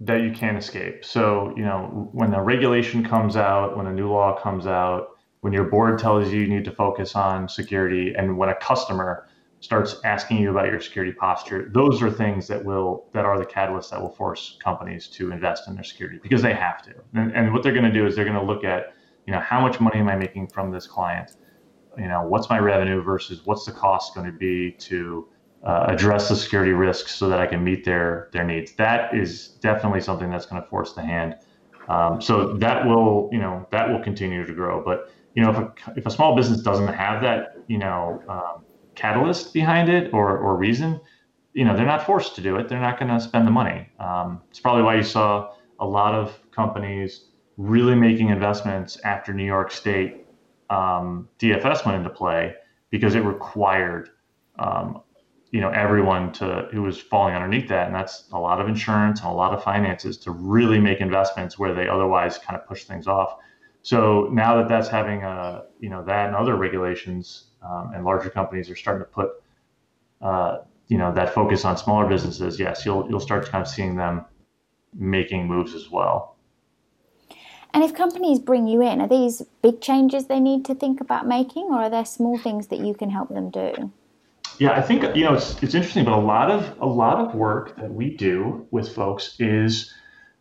[0.00, 1.04] that you can't escape.
[1.04, 5.52] So, you know, when a regulation comes out, when a new law comes out, when
[5.52, 9.27] your board tells you you need to focus on security and when a customer
[9.60, 13.44] starts asking you about your security posture those are things that will that are the
[13.44, 16.94] catalysts that will force companies to invest in their security because they have to.
[17.14, 18.94] And, and what they're going to do is they're going to look at
[19.26, 21.36] you know how much money am i making from this client?
[21.96, 25.28] You know what's my revenue versus what's the cost going to be to
[25.64, 28.72] uh, address the security risks so that i can meet their their needs?
[28.74, 31.36] That is definitely something that's going to force the hand.
[31.88, 34.84] Um, so that will you know that will continue to grow.
[34.84, 38.64] But you know if a, if a small business doesn't have that you know um,
[38.98, 41.00] catalyst behind it or, or reason,
[41.52, 42.68] you know, they're not forced to do it.
[42.68, 43.88] They're not going to spend the money.
[44.00, 47.26] Um, it's probably why you saw a lot of companies
[47.56, 50.26] really making investments after New York State
[50.70, 52.54] um, DFS went into play
[52.90, 54.10] because it required,
[54.58, 55.02] um,
[55.50, 59.20] you know, everyone to who was falling underneath that, and that's a lot of insurance
[59.20, 62.84] and a lot of finances to really make investments where they otherwise kind of push
[62.84, 63.36] things off.
[63.82, 68.30] So now that that's having a, you know, that and other regulations um, and larger
[68.30, 69.30] companies are starting to put
[70.20, 70.58] uh,
[70.88, 74.24] you know that focus on smaller businesses, yes, you'll you'll start kind of seeing them
[74.94, 76.36] making moves as well.
[77.74, 81.28] And if companies bring you in, are these big changes they need to think about
[81.28, 83.92] making, or are there small things that you can help them do?
[84.58, 87.34] Yeah, I think you know it's it's interesting, but a lot of a lot of
[87.34, 89.94] work that we do with folks is,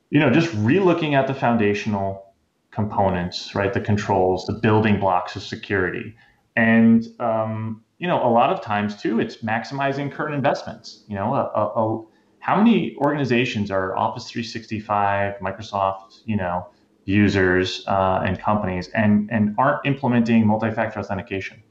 [0.09, 2.26] you know, just relooking at the foundational
[2.71, 3.73] components, right?
[3.73, 6.15] The controls, the building blocks of security,
[6.55, 11.03] and um, you know, a lot of times too, it's maximizing current investments.
[11.07, 12.05] You know, a, a, a,
[12.39, 16.67] how many organizations are Office 365, Microsoft, you know,
[17.05, 21.61] users uh, and companies, and and aren't implementing multi-factor authentication?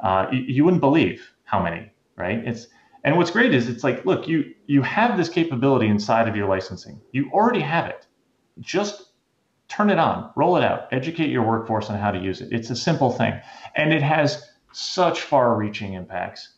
[0.00, 2.46] Uh, you, you wouldn't believe how many, right?
[2.46, 2.66] It's
[3.04, 6.48] and what's great is it's like, look, you you have this capability inside of your
[6.48, 7.00] licensing.
[7.12, 8.06] You already have it.
[8.60, 9.09] Just
[9.70, 12.48] turn it on, roll it out, educate your workforce on how to use it.
[12.52, 13.32] It's a simple thing.
[13.76, 16.54] And it has such far reaching impacts,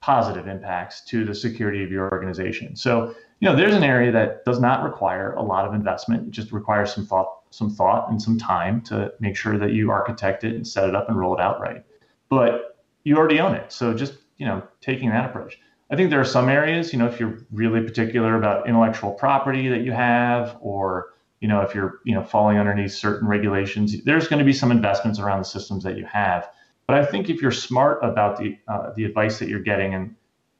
[0.00, 2.76] positive impacts to the security of your organization.
[2.76, 6.28] So, you know, there's an area that does not require a lot of investment.
[6.28, 9.90] It just requires some thought, some thought and some time to make sure that you
[9.90, 11.82] architect it and set it up and roll it out right.
[12.28, 13.72] But you already own it.
[13.72, 15.58] So just, you know, taking that approach.
[15.90, 19.68] I think there are some areas, you know, if you're really particular about intellectual property
[19.68, 21.12] that you have or
[21.42, 24.70] you know, if you're, you know, falling underneath certain regulations, there's going to be some
[24.70, 26.48] investments around the systems that you have.
[26.86, 30.14] But I think if you're smart about the uh, the advice that you're getting, and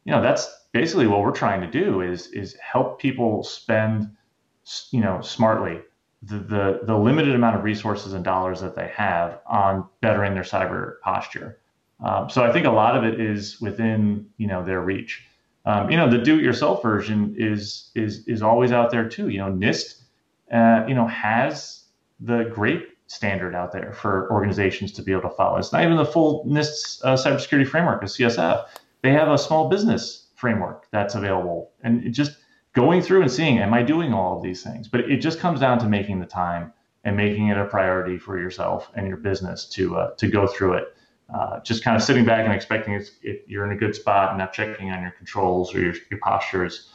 [0.05, 4.11] you know, that's basically what we're trying to do is is help people spend,
[4.91, 5.81] you know, smartly
[6.23, 10.43] the, the the limited amount of resources and dollars that they have on bettering their
[10.43, 11.61] cyber posture.
[12.05, 15.25] Um, so I think a lot of it is within you know their reach.
[15.65, 19.29] Um, you know, the do-it-yourself version is is is always out there too.
[19.29, 20.02] You know, NIST
[20.53, 21.85] uh, you know, has
[22.21, 25.59] the great standard out there for organizations to be able to follow.
[25.59, 28.67] It's not even the full NIST uh, cybersecurity framework, a CSF.
[29.03, 32.37] They have a small business framework that's available, and just
[32.75, 34.89] going through and seeing, am I doing all of these things?
[34.89, 36.73] But it just comes down to making the time
[37.05, 40.75] and making it a priority for yourself and your business to uh, to go through
[40.75, 40.97] it.
[41.35, 44.31] Uh, just kind of sitting back and expecting it's, it, you're in a good spot
[44.31, 46.91] and not checking on your controls or your, your posture is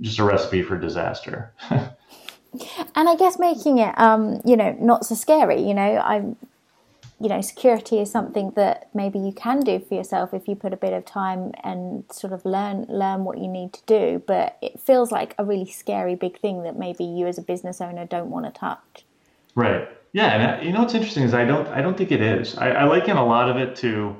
[0.00, 1.54] just a recipe for disaster.
[2.94, 5.60] and I guess making it, um, you know, not so scary.
[5.60, 6.36] You know, I'm,
[7.20, 10.72] you know, security is something that maybe you can do for yourself if you put
[10.72, 14.22] a bit of time and sort of learn learn what you need to do.
[14.26, 17.80] But it feels like a really scary big thing that maybe you as a business
[17.80, 19.04] owner don't want to touch.
[19.54, 19.88] Right.
[20.12, 22.56] Yeah, and I, you know what's interesting is I don't I don't think it is.
[22.56, 24.16] I, I liken a lot of it to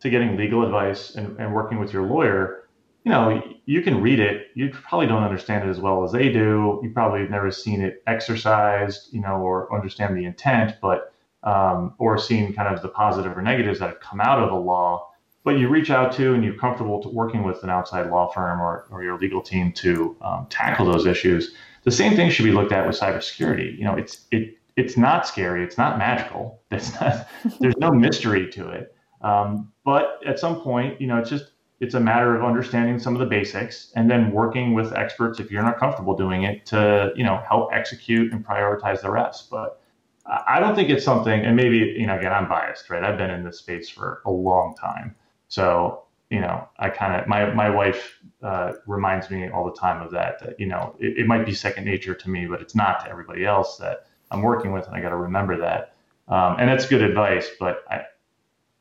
[0.00, 2.57] to getting legal advice and, and working with your lawyer.
[3.04, 4.48] You know, you can read it.
[4.54, 6.80] You probably don't understand it as well as they do.
[6.82, 11.94] You probably have never seen it exercised, you know, or understand the intent, but um,
[11.98, 15.10] or seen kind of the positive or negatives that have come out of a law.
[15.44, 18.60] But you reach out to and you're comfortable to working with an outside law firm
[18.60, 21.54] or, or your legal team to um, tackle those issues.
[21.84, 23.78] The same thing should be looked at with cybersecurity.
[23.78, 25.64] You know, it's it it's not scary.
[25.64, 26.60] It's not magical.
[26.70, 27.28] It's not,
[27.60, 28.94] there's no mystery to it.
[29.22, 33.14] Um, but at some point, you know, it's just it's a matter of understanding some
[33.14, 37.12] of the basics and then working with experts if you're not comfortable doing it to
[37.14, 39.48] you know help execute and prioritize the rest.
[39.50, 39.80] But
[40.26, 41.44] I don't think it's something.
[41.44, 43.02] And maybe you know, again, I'm biased, right?
[43.02, 45.14] I've been in this space for a long time,
[45.48, 50.02] so you know, I kind of my my wife uh, reminds me all the time
[50.02, 50.40] of that.
[50.40, 53.10] That you know, it, it might be second nature to me, but it's not to
[53.10, 55.94] everybody else that I'm working with, and I got to remember that.
[56.28, 57.48] Um, and that's good advice.
[57.58, 58.02] But I,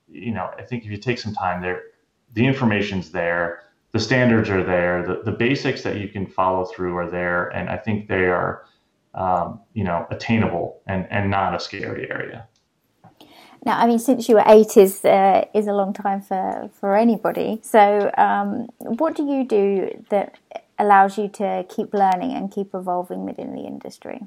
[0.09, 1.83] you know, I think if you take some time there,
[2.33, 6.95] the information's there, the standards are there, the, the basics that you can follow through
[6.97, 8.65] are there, and I think they are,
[9.13, 12.47] um, you know, attainable and and not a scary area.
[13.65, 16.95] Now, I mean, since you were eight is uh, is a long time for for
[16.95, 17.59] anybody.
[17.63, 20.37] So, um, what do you do that
[20.77, 24.21] allows you to keep learning and keep evolving within the industry?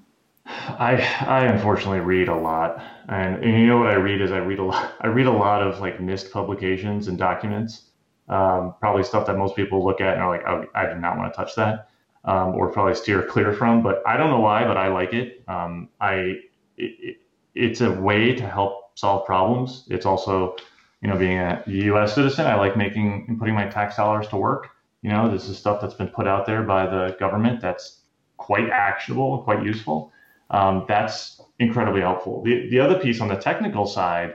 [0.47, 4.39] I I unfortunately read a lot, and, and, you know what I read is I
[4.39, 4.95] read a lot.
[5.01, 7.90] I read a lot of like NIST publications and documents.
[8.31, 11.19] Um, probably stuff that most people look at and are like, oh, I do not
[11.19, 11.91] want to touch that,
[12.25, 13.83] um, or probably steer clear from.
[13.83, 15.43] But I don't know why, but I like it.
[15.49, 16.37] Um, I
[16.77, 17.19] it,
[17.55, 19.85] it's a way to help solve problems.
[19.91, 20.57] It's also,
[21.03, 22.15] you know, being a U.S.
[22.15, 24.69] citizen, I like making and putting my tax dollars to work.
[25.03, 28.03] You know, this is stuff that's been put out there by the government that's
[28.37, 30.13] quite actionable, quite useful
[30.51, 32.43] um, that's incredibly helpful.
[32.43, 34.35] The, the other piece on the technical side,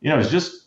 [0.00, 0.61] you know, is just,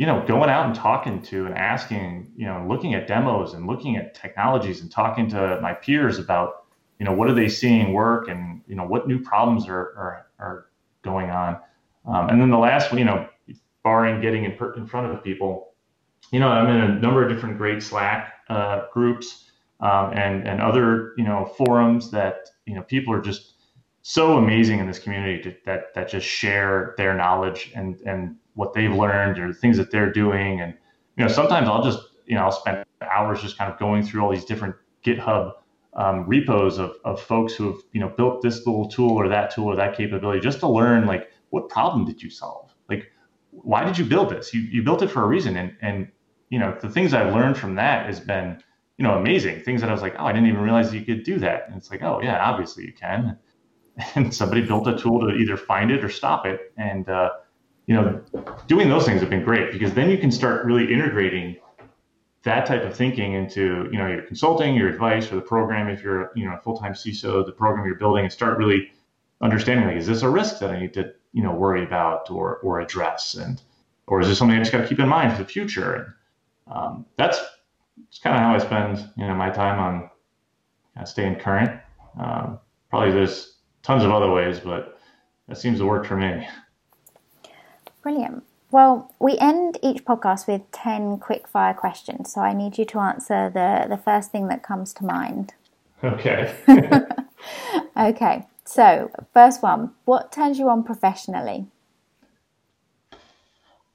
[0.00, 3.66] you know, going out and talking to and asking, you know, looking at demos and
[3.66, 6.64] looking at technologies and talking to my peers about,
[6.98, 10.26] you know, what are they seeing work and, you know, what new problems are, are,
[10.38, 10.66] are
[11.02, 11.58] going on.
[12.06, 13.28] Um, and then the last, you know,
[13.84, 15.74] barring getting in, per, in front of people,
[16.32, 20.62] you know, I'm in a number of different great Slack uh, groups um, and, and
[20.62, 23.56] other, you know, forums that, you know, people are just,
[24.02, 28.74] so amazing in this community to, that that just share their knowledge and and what
[28.74, 30.60] they've learned or the things that they're doing.
[30.60, 30.74] And
[31.16, 34.20] you know sometimes I'll just you know I'll spend hours just kind of going through
[34.22, 35.54] all these different GitHub
[35.94, 39.52] um, repos of, of folks who have you know built this little tool or that
[39.52, 42.70] tool or that capability just to learn like what problem did you solve?
[42.88, 43.10] Like
[43.50, 44.52] why did you build this?
[44.52, 45.56] You, you built it for a reason.
[45.56, 46.08] And and
[46.50, 48.62] you know the things I've learned from that has been
[48.98, 49.62] you know amazing.
[49.62, 51.66] Things that I was like oh I didn't even realize you could do that.
[51.66, 53.38] And it's like oh yeah obviously you can.
[54.14, 56.72] And somebody built a tool to either find it or stop it.
[56.78, 57.30] And uh,
[57.90, 58.22] you know,
[58.68, 61.56] doing those things have been great because then you can start really integrating
[62.44, 65.88] that type of thinking into you know your consulting, your advice, or the program.
[65.88, 68.92] If you're you know a full time CISO, the program you're building, and start really
[69.40, 72.58] understanding like, is this a risk that I need to you know worry about or
[72.58, 73.60] or address, and
[74.06, 76.16] or is this something I just got to keep in mind for the future?
[76.68, 77.40] And um, that's
[78.06, 80.00] it's kind of how I spend you know my time on
[80.94, 81.80] kind of staying current.
[82.20, 85.00] Um, probably there's tons of other ways, but
[85.48, 86.46] that seems to work for me.
[88.02, 88.44] Brilliant.
[88.70, 92.32] Well, we end each podcast with 10 quick fire questions.
[92.32, 95.54] So I need you to answer the, the first thing that comes to mind.
[96.04, 96.54] Okay.
[97.96, 98.46] okay.
[98.64, 101.66] So, first one What turns you on professionally?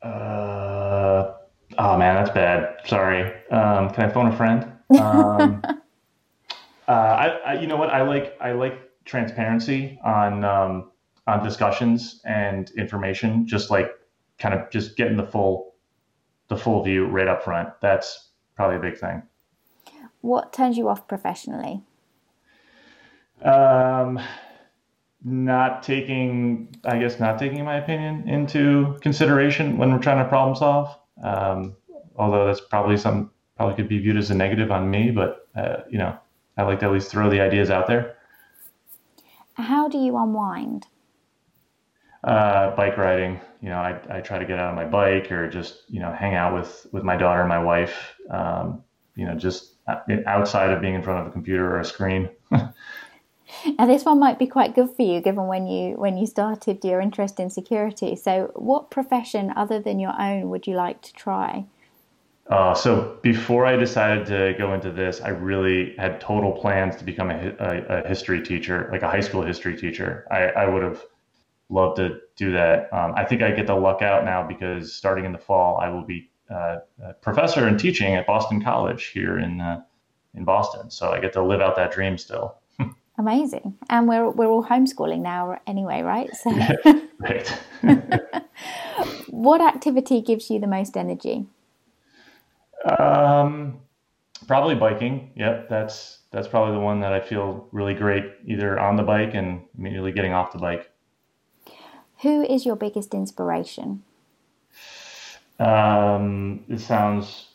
[0.02, 1.32] Uh,
[1.78, 2.76] oh, man, that's bad.
[2.86, 3.24] Sorry.
[3.50, 4.72] Um, can I phone a friend?
[5.00, 5.62] Um,
[6.88, 7.90] uh, I, I, you know what?
[7.90, 10.92] I like, I like transparency on um,
[11.28, 13.92] on discussions and information, just like
[14.38, 15.74] kind of just getting the full
[16.48, 17.70] the full view right up front.
[17.82, 19.24] That's probably a big thing.
[20.22, 21.82] What turns you off professionally?
[23.44, 24.20] Um,
[25.24, 30.56] not taking, I guess, not taking my opinion into consideration when we're trying to problem
[30.56, 30.96] solve.
[31.24, 31.76] Um,
[32.16, 35.78] although that's probably some probably could be viewed as a negative on me, but uh,
[35.90, 36.18] you know,
[36.58, 38.18] I like to at least throw the ideas out there.
[39.54, 40.88] How do you unwind?
[42.26, 43.40] Uh, bike riding.
[43.62, 46.12] You know, I, I try to get out on my bike or just you know
[46.12, 48.16] hang out with with my daughter and my wife.
[48.32, 48.84] Um,
[49.16, 49.76] you know, just
[50.26, 52.30] outside of being in front of a computer or a screen.
[52.52, 56.84] now, this one might be quite good for you, given when you when you started
[56.84, 58.16] your interest in security.
[58.16, 61.66] So, what profession other than your own would you like to try?
[62.50, 67.04] Uh, so before I decided to go into this, I really had total plans to
[67.04, 70.28] become a, a, a history teacher, like a high school history teacher.
[70.32, 71.04] I, I would have
[71.70, 72.92] love to do that.
[72.94, 75.90] Um, I think I get the luck out now because starting in the fall, I
[75.90, 79.82] will be uh, a professor and teaching at Boston College here in uh,
[80.34, 80.92] in Boston.
[80.92, 82.56] So I get to live out that dream still.
[83.18, 86.30] Amazing, and we're we're all homeschooling now anyway, right?
[86.36, 86.52] So,
[87.20, 87.60] right.
[89.30, 91.46] what activity gives you the most energy?
[93.00, 93.80] Um,
[94.48, 95.32] probably biking.
[95.36, 99.34] Yep, that's that's probably the one that I feel really great either on the bike
[99.34, 100.92] and immediately getting off the bike.
[102.22, 104.04] Who is your biggest inspiration?
[105.60, 107.50] Um, it sounds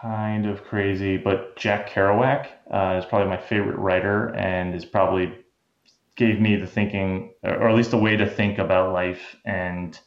[0.00, 5.32] kind of crazy, but Jack Kerouac uh, is probably my favorite writer and is probably
[6.16, 10.00] gave me the thinking, or at least a way to think about life and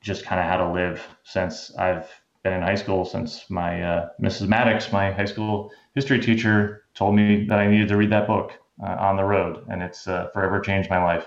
[0.00, 2.08] just kind of how to live since I've
[2.42, 4.48] been in high school since my uh, Mrs.
[4.48, 8.52] Maddox, my high school history teacher, told me that I needed to read that book
[8.82, 11.26] uh, on the road, and it's uh, forever changed my life.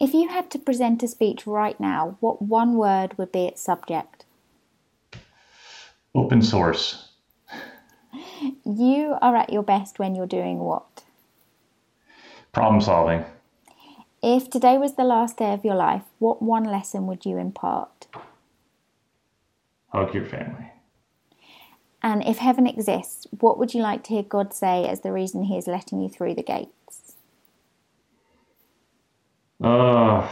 [0.00, 3.60] If you had to present a speech right now, what one word would be its
[3.60, 4.24] subject?
[6.14, 7.08] Open source.
[8.64, 11.04] You are at your best when you're doing what?
[12.52, 13.26] Problem solving.
[14.22, 18.06] If today was the last day of your life, what one lesson would you impart?
[19.88, 20.72] Hug your family.
[22.02, 25.44] And if heaven exists, what would you like to hear God say as the reason
[25.44, 26.70] He is letting you through the gates?
[29.62, 30.26] Uh,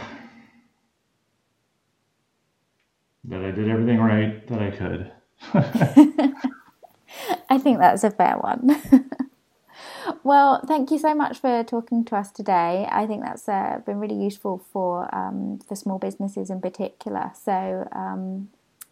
[3.25, 5.11] that I did everything right that I could.
[7.49, 8.81] I think that's a fair one.
[10.23, 12.87] well, thank you so much for talking to us today.
[12.91, 17.31] I think that's uh, been really useful for um, for small businesses in particular.
[17.39, 18.49] So, um,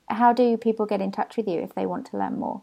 [0.08, 2.62] how do people get in touch with you if they want to learn more?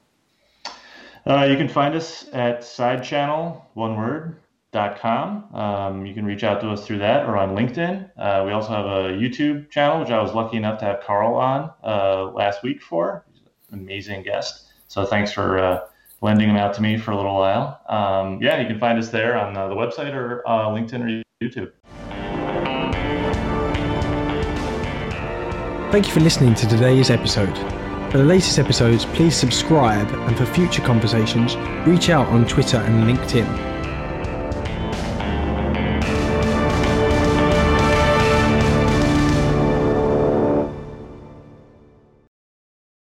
[1.26, 4.36] Uh, you can find us at SideChannel, one word,
[4.74, 5.54] com.
[5.54, 8.10] Um, you can reach out to us through that or on LinkedIn.
[8.16, 11.34] Uh, we also have a YouTube channel, which I was lucky enough to have Carl
[11.36, 13.24] on uh, last week for.
[13.72, 14.66] Amazing guest.
[14.88, 15.80] So thanks for uh,
[16.20, 17.80] lending him out to me for a little while.
[17.88, 21.22] Um, yeah, you can find us there on uh, the website or uh, LinkedIn or
[21.42, 21.72] YouTube.
[25.90, 27.56] Thank you for listening to today's episode.
[28.10, 31.56] For the latest episodes, please subscribe and for future conversations,
[31.86, 33.73] reach out on Twitter and LinkedIn.